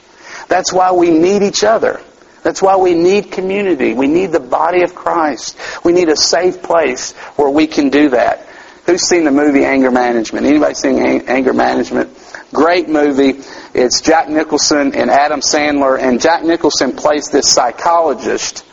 That's 0.48 0.72
why 0.72 0.92
we 0.92 1.10
need 1.10 1.42
each 1.42 1.64
other. 1.64 2.00
That's 2.42 2.62
why 2.62 2.76
we 2.76 2.94
need 2.94 3.32
community. 3.32 3.92
We 3.92 4.06
need 4.06 4.30
the 4.30 4.40
body 4.40 4.82
of 4.82 4.94
Christ. 4.94 5.58
We 5.84 5.92
need 5.92 6.08
a 6.08 6.16
safe 6.16 6.62
place 6.62 7.12
where 7.34 7.50
we 7.50 7.66
can 7.66 7.90
do 7.90 8.10
that. 8.10 8.46
Who's 8.86 9.02
seen 9.02 9.24
the 9.24 9.32
movie 9.32 9.64
Anger 9.64 9.90
Management? 9.90 10.46
Anybody 10.46 10.74
seen 10.74 10.98
Anger 11.28 11.52
Management? 11.52 12.16
Great 12.56 12.88
movie. 12.88 13.42
It's 13.74 14.00
Jack 14.00 14.30
Nicholson 14.30 14.94
and 14.96 15.10
Adam 15.10 15.40
Sandler, 15.40 16.00
and 16.00 16.20
Jack 16.22 16.42
Nicholson 16.42 16.96
plays 16.96 17.28
this 17.28 17.52
psychologist 17.52 18.64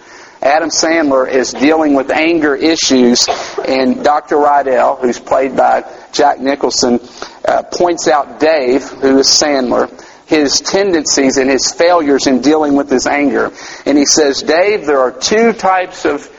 Adam 0.44 0.70
Sandler 0.70 1.30
is 1.30 1.52
dealing 1.52 1.94
with 1.94 2.12
anger 2.12 2.54
issues, 2.54 3.26
and 3.66 4.04
Dr. 4.04 4.36
Rydell, 4.36 5.00
who's 5.00 5.18
played 5.18 5.56
by 5.56 5.86
Jack 6.12 6.42
Nicholson, 6.42 7.00
uh, 7.46 7.64
points 7.64 8.10
out 8.10 8.42
Dave, 8.42 8.84
who 8.84 9.20
is 9.20 9.28
Sandler, 9.28 9.90
his 10.28 10.60
tendencies 10.60 11.38
and 11.38 11.50
his 11.50 11.72
failures 11.72 12.28
in 12.28 12.42
dealing 12.42 12.76
with 12.76 12.90
his 12.90 13.08
anger. 13.08 13.54
And 13.86 13.98
he 13.98 14.06
says, 14.06 14.44
Dave, 14.44 14.86
there 14.86 15.00
are 15.00 15.12
two 15.12 15.54
types 15.54 16.06
of, 16.06 16.30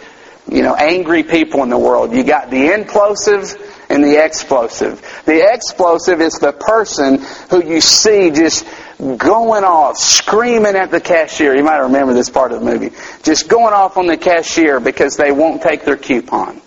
you 0.50 0.62
know, 0.62 0.74
angry 0.74 1.22
people 1.22 1.62
in 1.62 1.70
the 1.70 1.78
world. 1.78 2.12
You 2.12 2.24
got 2.24 2.50
the 2.50 2.72
implosive 2.72 3.56
and 3.88 4.02
the 4.02 4.24
explosive. 4.24 5.00
The 5.26 5.52
explosive 5.52 6.20
is 6.20 6.34
the 6.34 6.52
person 6.52 7.18
who 7.50 7.64
you 7.64 7.80
see 7.80 8.30
just 8.30 8.66
going 8.98 9.64
off, 9.64 9.98
screaming 9.98 10.76
at 10.76 10.90
the 10.90 11.00
cashier. 11.00 11.56
You 11.56 11.64
might 11.64 11.78
remember 11.78 12.14
this 12.14 12.30
part 12.30 12.52
of 12.52 12.60
the 12.60 12.66
movie. 12.66 12.94
Just 13.22 13.48
going 13.48 13.74
off 13.74 13.96
on 13.96 14.06
the 14.06 14.16
cashier 14.16 14.80
because 14.80 15.16
they 15.16 15.32
won't 15.32 15.62
take 15.62 15.84
their 15.84 15.96
coupon. 15.96 16.60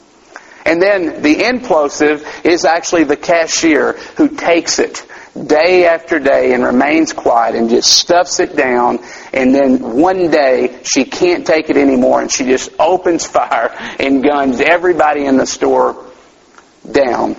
And 0.66 0.82
then 0.82 1.22
the 1.22 1.36
implosive 1.36 2.46
is 2.46 2.66
actually 2.66 3.06
the 3.06 3.16
cashier 3.16 3.94
who 4.18 4.28
takes 4.28 4.80
it 4.80 5.06
day 5.46 5.86
after 5.86 6.20
day 6.20 6.54
and 6.54 6.64
remains 6.64 7.14
quiet 7.14 7.56
and 7.56 7.70
just 7.70 7.90
stuffs 7.90 8.42
it 8.42 8.56
down. 8.56 9.00
And 9.32 9.56
then 9.56 9.96
one 9.98 10.30
day 10.30 10.82
she 10.84 11.06
can't 11.06 11.48
take 11.48 11.70
it 11.70 11.78
anymore 11.78 12.22
and 12.22 12.30
she 12.30 12.44
just 12.44 12.72
opens 12.80 13.26
fire 13.26 13.74
and 14.00 14.22
guns 14.22 14.60
everybody 14.60 15.26
in 15.26 15.38
the 15.38 15.46
store 15.46 16.07
down. 16.92 17.36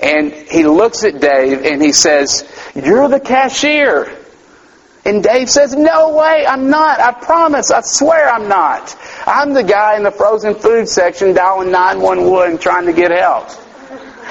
And 0.00 0.32
he 0.32 0.64
looks 0.64 1.04
at 1.04 1.20
Dave 1.20 1.64
and 1.64 1.82
he 1.82 1.92
says, 1.92 2.48
You're 2.74 3.08
the 3.08 3.20
cashier. 3.20 4.16
And 5.04 5.22
Dave 5.22 5.48
says, 5.50 5.74
No 5.74 6.14
way, 6.16 6.46
I'm 6.46 6.70
not. 6.70 7.00
I 7.00 7.12
promise. 7.12 7.70
I 7.70 7.80
swear 7.80 8.28
I'm 8.28 8.48
not. 8.48 8.96
I'm 9.26 9.54
the 9.54 9.64
guy 9.64 9.96
in 9.96 10.02
the 10.02 10.10
frozen 10.10 10.54
food 10.54 10.88
section 10.88 11.34
dialing 11.34 11.70
911 11.72 12.58
trying 12.58 12.86
to 12.86 12.92
get 12.92 13.10
help. 13.10 13.48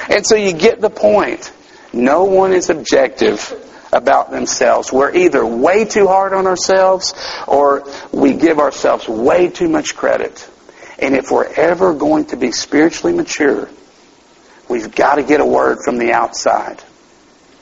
And 0.09 0.25
so 0.25 0.35
you 0.35 0.53
get 0.53 0.79
the 0.79 0.89
point. 0.89 1.51
No 1.91 2.25
one 2.25 2.53
is 2.53 2.69
objective 2.69 3.63
about 3.91 4.31
themselves. 4.31 4.91
We're 4.91 5.15
either 5.15 5.45
way 5.45 5.85
too 5.85 6.07
hard 6.07 6.33
on 6.33 6.47
ourselves 6.47 7.13
or 7.47 7.83
we 8.11 8.33
give 8.33 8.59
ourselves 8.59 9.07
way 9.07 9.49
too 9.49 9.69
much 9.69 9.95
credit. 9.95 10.47
And 10.99 11.15
if 11.15 11.31
we're 11.31 11.51
ever 11.51 11.93
going 11.93 12.25
to 12.25 12.37
be 12.37 12.51
spiritually 12.51 13.15
mature, 13.15 13.69
We've 14.69 14.93
got 14.93 15.15
to 15.15 15.23
get 15.23 15.39
a 15.39 15.45
word 15.45 15.79
from 15.83 15.97
the 15.97 16.11
outside. 16.11 16.83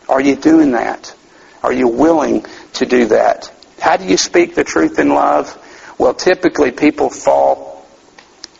Are 0.10 0.22
you 0.22 0.36
doing 0.36 0.72
that? 0.72 1.14
Are 1.64 1.74
you 1.74 1.88
willing 1.88 2.46
to 2.74 2.86
do 2.86 3.08
that? 3.08 3.52
How 3.80 3.98
do 3.98 4.06
you 4.06 4.18
speak 4.18 4.56
the 4.56 4.64
truth 4.64 5.00
in 5.00 5.10
love? 5.10 5.62
Well, 5.98 6.14
typically 6.14 6.72
people 6.72 7.10
fall 7.10 7.76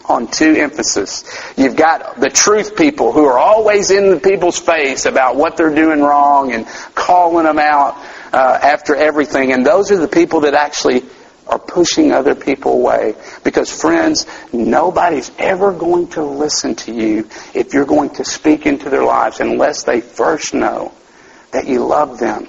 on 0.08 0.28
two 0.28 0.54
emphasis. 0.54 1.24
You've 1.58 1.76
got 1.76 2.20
the 2.20 2.30
truth 2.30 2.76
people 2.76 3.12
who 3.12 3.26
are 3.26 3.38
always 3.38 3.92
in 3.92 4.10
the 4.10 4.20
people's 4.20 4.60
face 4.60 5.06
about 5.06 5.36
what 5.36 5.58
they're 5.58 5.74
doing 5.74 6.02
wrong 6.02 6.52
and 6.52 6.68
calling 6.94 7.46
them 7.46 7.60
out 7.60 7.96
uh, 8.32 8.60
after 8.62 8.96
everything. 8.96 9.52
And 9.52 9.66
those 9.66 9.92
are 9.92 9.98
the 9.98 10.08
people 10.08 10.42
that 10.42 10.54
actually 10.54 11.04
are 11.48 11.60
pushing 11.60 12.12
other 12.12 12.36
people 12.36 12.74
away. 12.74 13.16
Because 13.44 13.70
friends, 13.70 14.26
nobody's 14.52 15.32
ever 15.38 15.74
going 15.74 16.08
to 16.10 16.24
listen 16.24 16.76
to 16.76 16.94
you 16.94 17.30
if 17.54 17.74
you're 17.74 17.86
going 17.86 18.12
to 18.12 18.26
speak 18.26 18.66
into 18.66 18.90
their 18.90 19.04
lives 19.04 19.40
unless 19.40 19.84
they 19.84 20.02
first 20.02 20.54
know 20.54 20.94
that 21.52 21.68
you 21.68 21.86
love 21.86 22.20
them 22.20 22.48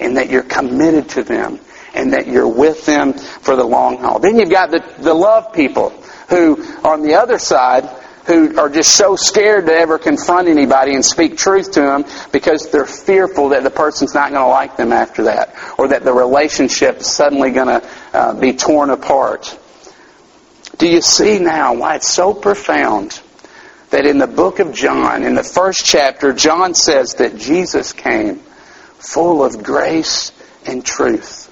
and 0.00 0.16
that 0.16 0.30
you're 0.30 0.42
committed 0.42 1.08
to 1.10 1.22
them 1.22 1.60
and 1.94 2.12
that 2.12 2.26
you're 2.26 2.48
with 2.48 2.86
them 2.86 3.12
for 3.14 3.56
the 3.56 3.64
long 3.64 3.98
haul. 3.98 4.18
Then 4.18 4.38
you've 4.38 4.50
got 4.50 4.70
the, 4.70 4.82
the 4.98 5.14
love 5.14 5.52
people 5.52 5.90
who 6.28 6.62
on 6.84 7.02
the 7.02 7.14
other 7.14 7.38
side 7.38 7.88
who 8.28 8.58
are 8.58 8.68
just 8.68 8.94
so 8.94 9.16
scared 9.16 9.64
to 9.66 9.72
ever 9.72 9.98
confront 9.98 10.48
anybody 10.48 10.94
and 10.94 11.02
speak 11.02 11.38
truth 11.38 11.72
to 11.72 11.80
them 11.80 12.04
because 12.30 12.70
they're 12.70 12.84
fearful 12.84 13.48
that 13.48 13.62
the 13.62 13.70
person's 13.70 14.14
not 14.14 14.30
going 14.30 14.42
to 14.42 14.48
like 14.48 14.76
them 14.76 14.92
after 14.92 15.24
that 15.24 15.54
or 15.78 15.88
that 15.88 16.04
the 16.04 16.12
relationship's 16.12 17.10
suddenly 17.10 17.50
going 17.50 17.68
to 17.68 17.88
uh, 18.12 18.34
be 18.38 18.52
torn 18.52 18.90
apart. 18.90 19.58
Do 20.76 20.86
you 20.86 21.00
see 21.00 21.38
now 21.38 21.74
why 21.74 21.96
it's 21.96 22.08
so 22.08 22.34
profound 22.34 23.18
that 23.88 24.04
in 24.04 24.18
the 24.18 24.26
book 24.26 24.58
of 24.58 24.74
John, 24.74 25.24
in 25.24 25.34
the 25.34 25.42
first 25.42 25.86
chapter, 25.86 26.34
John 26.34 26.74
says 26.74 27.14
that 27.14 27.38
Jesus 27.38 27.94
came 27.94 28.36
full 28.36 29.42
of 29.42 29.62
grace 29.62 30.32
and 30.66 30.84
truth 30.84 31.46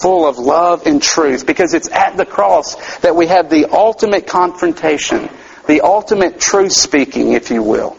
full 0.00 0.26
of 0.26 0.38
love 0.38 0.86
and 0.86 1.00
truth 1.00 1.46
because 1.46 1.72
it's 1.72 1.88
at 1.90 2.16
the 2.16 2.26
cross 2.26 2.98
that 2.98 3.16
we 3.16 3.26
have 3.26 3.48
the 3.48 3.66
ultimate 3.66 4.26
confrontation 4.26 5.30
the 5.66 5.82
ultimate 5.82 6.40
truth 6.40 6.72
speaking, 6.72 7.32
if 7.32 7.50
you 7.50 7.62
will. 7.62 7.96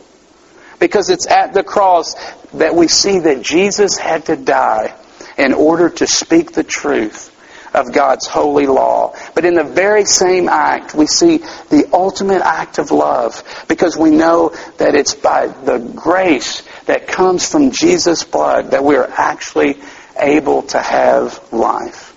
Because 0.80 1.10
it's 1.10 1.28
at 1.28 1.54
the 1.54 1.64
cross 1.64 2.16
that 2.54 2.76
we 2.76 2.88
see 2.88 3.20
that 3.20 3.42
Jesus 3.42 3.98
had 3.98 4.26
to 4.26 4.36
die 4.36 4.94
in 5.38 5.54
order 5.54 5.90
to 5.90 6.08
speak 6.08 6.52
the 6.52 6.64
truth 6.64 7.32
of 7.76 7.92
God's 7.92 8.26
holy 8.26 8.68
law. 8.68 9.16
But 9.34 9.46
in 9.46 9.56
the 9.56 9.64
very 9.64 10.06
same 10.06 10.48
act, 10.48 10.96
we 10.96 11.08
see 11.08 11.38
the 11.38 11.90
ultimate 11.92 12.42
act 12.42 12.78
of 12.78 12.92
love 12.92 13.44
because 13.68 13.98
we 13.98 14.12
know 14.12 14.50
that 14.78 14.96
it's 14.96 15.14
by 15.14 15.48
the 15.48 15.80
grace 15.80 16.64
that 16.86 17.08
comes 17.08 17.50
from 17.50 17.72
Jesus' 17.72 18.24
blood 18.24 18.72
that 18.72 18.84
we 18.84 18.96
are 18.96 19.10
actually 19.10 19.78
able 20.18 20.64
to 20.64 20.80
have 20.80 21.52
life. 21.52 22.14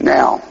Now, 0.00 0.42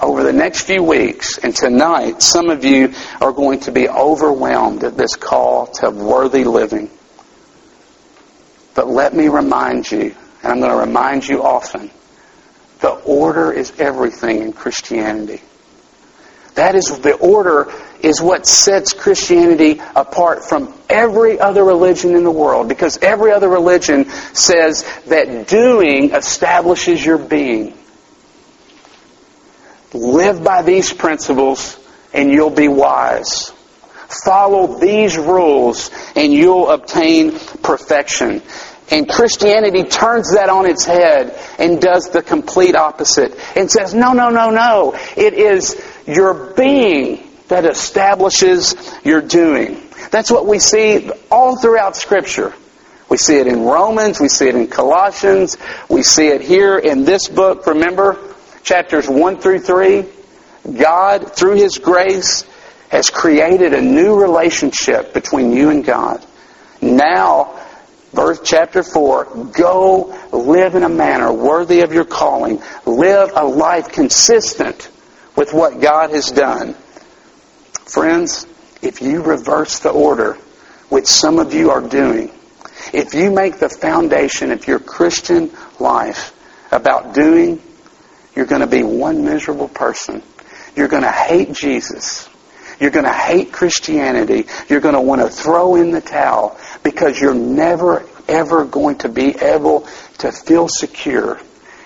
over 0.00 0.22
the 0.22 0.32
next 0.32 0.62
few 0.62 0.82
weeks 0.82 1.38
and 1.38 1.54
tonight, 1.54 2.22
some 2.22 2.50
of 2.50 2.64
you 2.64 2.94
are 3.20 3.32
going 3.32 3.60
to 3.60 3.72
be 3.72 3.88
overwhelmed 3.88 4.84
at 4.84 4.96
this 4.96 5.16
call 5.16 5.66
to 5.66 5.90
worthy 5.90 6.44
living. 6.44 6.90
But 8.74 8.88
let 8.88 9.14
me 9.14 9.28
remind 9.28 9.90
you, 9.90 10.14
and 10.42 10.52
I'm 10.52 10.60
going 10.60 10.70
to 10.70 10.76
remind 10.76 11.26
you 11.26 11.42
often, 11.42 11.90
the 12.80 12.90
order 12.90 13.52
is 13.52 13.72
everything 13.78 14.42
in 14.42 14.52
Christianity. 14.52 15.42
That 16.54 16.74
is 16.74 16.98
the 16.98 17.14
order 17.14 17.72
is 18.02 18.20
what 18.20 18.44
sets 18.44 18.92
Christianity 18.92 19.80
apart 19.94 20.44
from 20.44 20.74
every 20.88 21.38
other 21.38 21.62
religion 21.62 22.16
in 22.16 22.24
the 22.24 22.32
world 22.32 22.68
because 22.68 22.98
every 22.98 23.30
other 23.30 23.48
religion 23.48 24.08
says 24.32 24.84
that 25.06 25.46
doing 25.46 26.10
establishes 26.10 27.04
your 27.04 27.18
being. 27.18 27.77
Live 29.94 30.44
by 30.44 30.62
these 30.62 30.92
principles 30.92 31.78
and 32.12 32.30
you'll 32.30 32.50
be 32.50 32.68
wise. 32.68 33.52
Follow 34.24 34.78
these 34.78 35.16
rules 35.16 35.90
and 36.16 36.32
you'll 36.32 36.70
obtain 36.70 37.38
perfection. 37.62 38.42
And 38.90 39.08
Christianity 39.08 39.84
turns 39.84 40.34
that 40.34 40.48
on 40.48 40.64
its 40.64 40.86
head 40.86 41.38
and 41.58 41.80
does 41.80 42.08
the 42.10 42.22
complete 42.22 42.74
opposite 42.74 43.38
and 43.54 43.70
says, 43.70 43.94
no, 43.94 44.14
no, 44.14 44.30
no, 44.30 44.50
no. 44.50 44.98
It 45.16 45.34
is 45.34 45.82
your 46.06 46.54
being 46.54 47.28
that 47.48 47.66
establishes 47.66 48.74
your 49.04 49.20
doing. 49.20 49.82
That's 50.10 50.30
what 50.30 50.46
we 50.46 50.58
see 50.58 51.10
all 51.30 51.56
throughout 51.56 51.96
Scripture. 51.96 52.54
We 53.10 53.16
see 53.16 53.36
it 53.38 53.46
in 53.46 53.62
Romans, 53.62 54.20
we 54.20 54.28
see 54.28 54.48
it 54.48 54.54
in 54.54 54.66
Colossians, 54.68 55.56
we 55.88 56.02
see 56.02 56.28
it 56.28 56.42
here 56.42 56.78
in 56.78 57.04
this 57.04 57.28
book, 57.28 57.66
remember? 57.66 58.18
Chapters 58.62 59.08
1 59.08 59.38
through 59.38 59.60
3, 59.60 60.04
God, 60.78 61.34
through 61.34 61.56
His 61.56 61.78
grace, 61.78 62.44
has 62.90 63.10
created 63.10 63.74
a 63.74 63.82
new 63.82 64.20
relationship 64.20 65.12
between 65.12 65.52
you 65.52 65.70
and 65.70 65.84
God. 65.84 66.24
Now, 66.80 67.60
verse 68.12 68.40
chapter 68.42 68.82
4, 68.82 69.50
go 69.52 70.16
live 70.32 70.74
in 70.74 70.82
a 70.82 70.88
manner 70.88 71.32
worthy 71.32 71.80
of 71.80 71.92
your 71.92 72.04
calling. 72.04 72.62
Live 72.86 73.32
a 73.34 73.44
life 73.44 73.88
consistent 73.88 74.90
with 75.36 75.52
what 75.52 75.80
God 75.80 76.10
has 76.10 76.30
done. 76.30 76.74
Friends, 77.84 78.46
if 78.82 79.02
you 79.02 79.22
reverse 79.22 79.80
the 79.80 79.90
order, 79.90 80.34
which 80.88 81.06
some 81.06 81.38
of 81.38 81.52
you 81.52 81.70
are 81.70 81.82
doing, 81.82 82.30
if 82.92 83.14
you 83.14 83.30
make 83.30 83.58
the 83.58 83.68
foundation 83.68 84.50
of 84.52 84.66
your 84.66 84.78
Christian 84.78 85.50
life 85.78 86.34
about 86.72 87.14
doing 87.14 87.62
you're 88.38 88.46
going 88.46 88.60
to 88.60 88.68
be 88.68 88.84
one 88.84 89.24
miserable 89.24 89.66
person. 89.66 90.22
You're 90.76 90.86
going 90.86 91.02
to 91.02 91.10
hate 91.10 91.52
Jesus. 91.52 92.30
You're 92.78 92.92
going 92.92 93.04
to 93.04 93.12
hate 93.12 93.50
Christianity. 93.50 94.46
You're 94.68 94.78
going 94.78 94.94
to 94.94 95.00
want 95.00 95.22
to 95.22 95.28
throw 95.28 95.74
in 95.74 95.90
the 95.90 96.00
towel 96.00 96.56
because 96.84 97.20
you're 97.20 97.34
never, 97.34 98.06
ever 98.28 98.64
going 98.64 98.98
to 98.98 99.08
be 99.08 99.30
able 99.30 99.88
to 100.18 100.30
feel 100.30 100.68
secure 100.68 101.40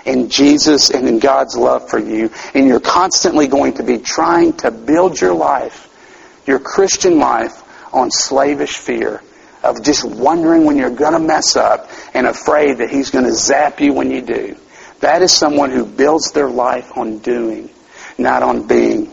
in 0.04 0.28
Jesus 0.28 0.90
and 0.90 1.08
in 1.08 1.20
God's 1.20 1.56
love 1.56 1.88
for 1.88 1.98
you. 1.98 2.30
And 2.52 2.66
you're 2.66 2.80
constantly 2.80 3.48
going 3.48 3.72
to 3.76 3.82
be 3.82 3.96
trying 3.96 4.52
to 4.58 4.70
build 4.70 5.18
your 5.18 5.32
life, 5.32 5.88
your 6.46 6.58
Christian 6.58 7.18
life, 7.18 7.62
on 7.94 8.10
slavish 8.10 8.76
fear 8.76 9.22
of 9.62 9.82
just 9.82 10.04
wondering 10.04 10.66
when 10.66 10.76
you're 10.76 10.90
going 10.90 11.14
to 11.14 11.18
mess 11.18 11.56
up 11.56 11.88
and 12.12 12.26
afraid 12.26 12.76
that 12.76 12.90
He's 12.90 13.08
going 13.08 13.24
to 13.24 13.32
zap 13.32 13.80
you 13.80 13.94
when 13.94 14.10
you 14.10 14.20
do. 14.20 14.54
That 15.02 15.20
is 15.20 15.32
someone 15.32 15.72
who 15.72 15.84
builds 15.84 16.30
their 16.30 16.48
life 16.48 16.96
on 16.96 17.18
doing, 17.18 17.68
not 18.18 18.44
on 18.44 18.68
being. 18.68 19.10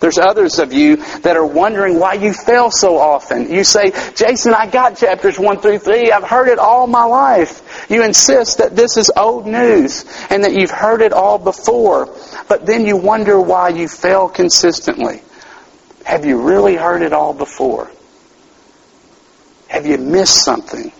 There's 0.00 0.16
others 0.16 0.60
of 0.60 0.72
you 0.72 0.96
that 1.22 1.36
are 1.36 1.44
wondering 1.44 1.98
why 1.98 2.14
you 2.14 2.32
fail 2.32 2.70
so 2.70 2.96
often. 2.96 3.52
You 3.52 3.64
say, 3.64 3.90
Jason, 4.14 4.54
I 4.54 4.68
got 4.68 4.96
chapters 4.96 5.40
1 5.40 5.58
through 5.58 5.80
3. 5.80 6.12
I've 6.12 6.22
heard 6.22 6.48
it 6.48 6.60
all 6.60 6.86
my 6.86 7.02
life. 7.02 7.90
You 7.90 8.04
insist 8.04 8.58
that 8.58 8.76
this 8.76 8.96
is 8.96 9.10
old 9.16 9.48
news 9.48 10.04
and 10.30 10.44
that 10.44 10.52
you've 10.52 10.70
heard 10.70 11.02
it 11.02 11.12
all 11.12 11.38
before. 11.38 12.08
But 12.48 12.64
then 12.64 12.86
you 12.86 12.96
wonder 12.96 13.40
why 13.40 13.70
you 13.70 13.88
fail 13.88 14.28
consistently. 14.28 15.22
Have 16.04 16.24
you 16.24 16.40
really 16.40 16.76
heard 16.76 17.02
it 17.02 17.12
all 17.12 17.34
before? 17.34 17.90
Have 19.66 19.86
you 19.86 19.98
missed 19.98 20.44
something? 20.44 20.92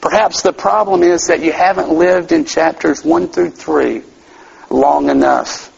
Perhaps 0.00 0.42
the 0.42 0.52
problem 0.52 1.02
is 1.02 1.26
that 1.26 1.42
you 1.42 1.52
haven't 1.52 1.90
lived 1.90 2.32
in 2.32 2.44
chapters 2.44 3.04
1 3.04 3.28
through 3.28 3.50
3 3.50 4.02
long 4.70 5.10
enough 5.10 5.72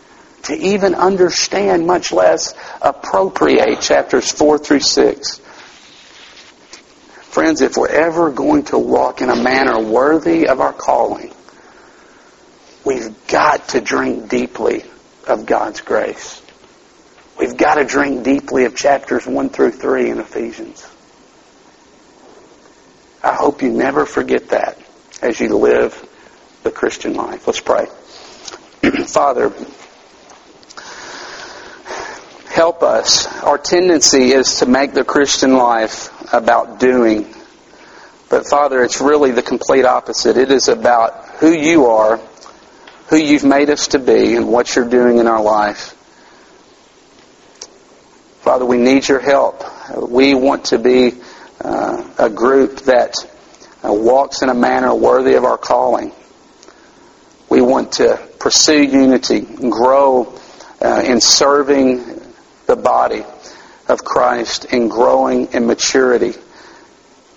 to 0.45 0.55
even 0.55 0.95
understand, 0.95 1.87
much 1.87 2.13
less 2.13 2.55
appropriate 2.83 3.81
chapters 3.81 4.31
4 4.31 4.59
through 4.59 4.81
6. 4.81 5.41
Friends, 7.23 7.61
if 7.61 7.77
we're 7.77 7.89
ever 7.89 8.31
going 8.31 8.65
to 8.65 8.79
walk 8.79 9.21
in 9.21 9.31
a 9.31 9.37
manner 9.37 9.81
worthy 9.81 10.49
of 10.49 10.61
our 10.61 10.73
calling, 10.73 11.33
we've 12.85 13.27
got 13.29 13.69
to 13.69 13.81
drink 13.81 14.29
deeply 14.29 14.85
of 15.29 15.47
God's 15.47 15.81
grace. 15.81 16.43
We've 17.39 17.57
got 17.57 17.77
to 17.77 17.85
drink 17.85 18.25
deeply 18.25 18.65
of 18.65 18.75
chapters 18.75 19.27
1 19.27 19.51
through 19.51 19.73
3 19.73 20.11
in 20.11 20.19
Ephesians. 20.19 20.87
I 23.23 23.35
hope 23.35 23.63
you 23.63 23.71
never 23.71 24.07
forget 24.07 24.49
that 24.51 24.79
as 25.23 25.39
you 25.41 25.57
live 25.57 26.07
the 26.63 26.71
Christian 26.71 27.15
life. 27.15 27.47
Let's 27.47 27.61
pray. 27.61 27.87
Father, 29.07 29.53
help 32.49 32.83
us. 32.83 33.27
Our 33.43 33.59
tendency 33.59 34.33
is 34.33 34.57
to 34.57 34.67
make 34.67 34.95
the 34.95 35.05
Christian 35.05 35.55
life 35.55 36.11
about 36.33 36.81
doing. 36.81 37.35
But 38.31 38.47
Father, 38.47 38.83
it's 38.83 39.01
really 39.01 39.33
the 39.33 39.43
complete 39.43 39.85
opposite. 39.85 40.37
It 40.37 40.51
is 40.51 40.69
about 40.69 41.29
who 41.41 41.53
you 41.53 41.87
are, 41.87 42.21
who 43.09 43.17
you've 43.17 43.45
made 43.45 43.71
us 43.71 43.89
to 43.89 43.99
be, 43.99 44.37
and 44.37 44.49
what 44.49 44.75
you're 44.75 44.89
doing 44.89 45.19
in 45.19 45.27
our 45.27 45.43
life. 45.43 45.97
Father, 48.41 48.65
we 48.65 48.79
need 48.79 49.07
your 49.07 49.21
help. 49.21 49.63
We 49.97 50.35
want 50.35 50.67
to 50.67 50.79
be 50.79 51.15
uh, 51.61 52.00
a 52.21 52.29
group 52.29 52.81
that 52.81 53.15
uh, 53.83 53.93
walks 53.93 54.43
in 54.43 54.51
a 54.51 54.55
manner 54.55 54.95
worthy 54.95 55.35
of 55.35 55.45
our 55.45 55.57
calling. 55.57 56.13
We 57.49 57.63
want 57.63 57.93
to 57.93 58.21
pursue 58.39 58.83
unity, 58.83 59.41
grow 59.41 60.39
uh, 60.83 61.03
in 61.05 61.21
serving 61.21 62.05
the 62.67 62.77
body 62.77 63.25
of 63.89 64.05
Christ, 64.05 64.67
and 64.71 64.91
growing 64.91 65.53
in 65.53 65.67
maturity. 65.67 66.35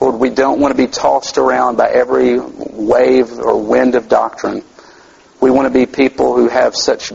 Lord, 0.01 0.15
we 0.15 0.29
don't 0.29 0.59
want 0.59 0.75
to 0.75 0.77
be 0.77 0.91
tossed 0.91 1.37
around 1.37 1.77
by 1.77 1.89
every 1.89 2.37
wave 2.39 3.39
or 3.39 3.63
wind 3.63 3.95
of 3.95 4.09
doctrine. 4.09 4.63
We 5.39 5.49
want 5.49 5.71
to 5.71 5.73
be 5.73 5.85
people 5.85 6.35
who 6.35 6.49
have 6.49 6.75
such 6.75 7.13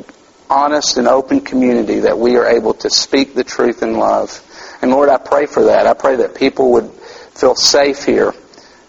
honest 0.49 0.97
and 0.97 1.07
open 1.07 1.43
community 1.43 2.01
that 2.01 2.19
we 2.19 2.37
are 2.37 2.47
able 2.47 2.73
to 2.75 2.89
speak 2.89 3.35
the 3.35 3.45
truth 3.45 3.83
in 3.83 3.99
love. 3.99 4.43
And 4.81 4.91
Lord, 4.91 5.11
I 5.11 5.19
pray 5.19 5.45
for 5.45 5.65
that. 5.65 5.87
I 5.87 5.93
pray 5.93 6.17
that 6.17 6.35
people 6.35 6.73
would 6.73 6.91
feel 7.39 7.55
safe 7.55 8.05
here 8.05 8.35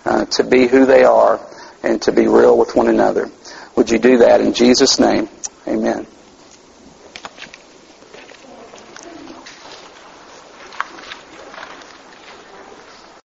uh, 0.06 0.26
to 0.26 0.44
be 0.44 0.68
who 0.68 0.86
they 0.86 1.04
are 1.04 1.40
and 1.84 2.02
to 2.02 2.12
be 2.12 2.28
real 2.28 2.58
with 2.58 2.76
one 2.76 2.88
another. 2.88 3.30
Would 3.76 3.90
you 3.90 4.00
do 4.00 4.18
that 4.20 4.42
in 4.42 4.54
Jesus' 4.54 5.00
name? 5.00 5.30
Amen. 5.68 6.08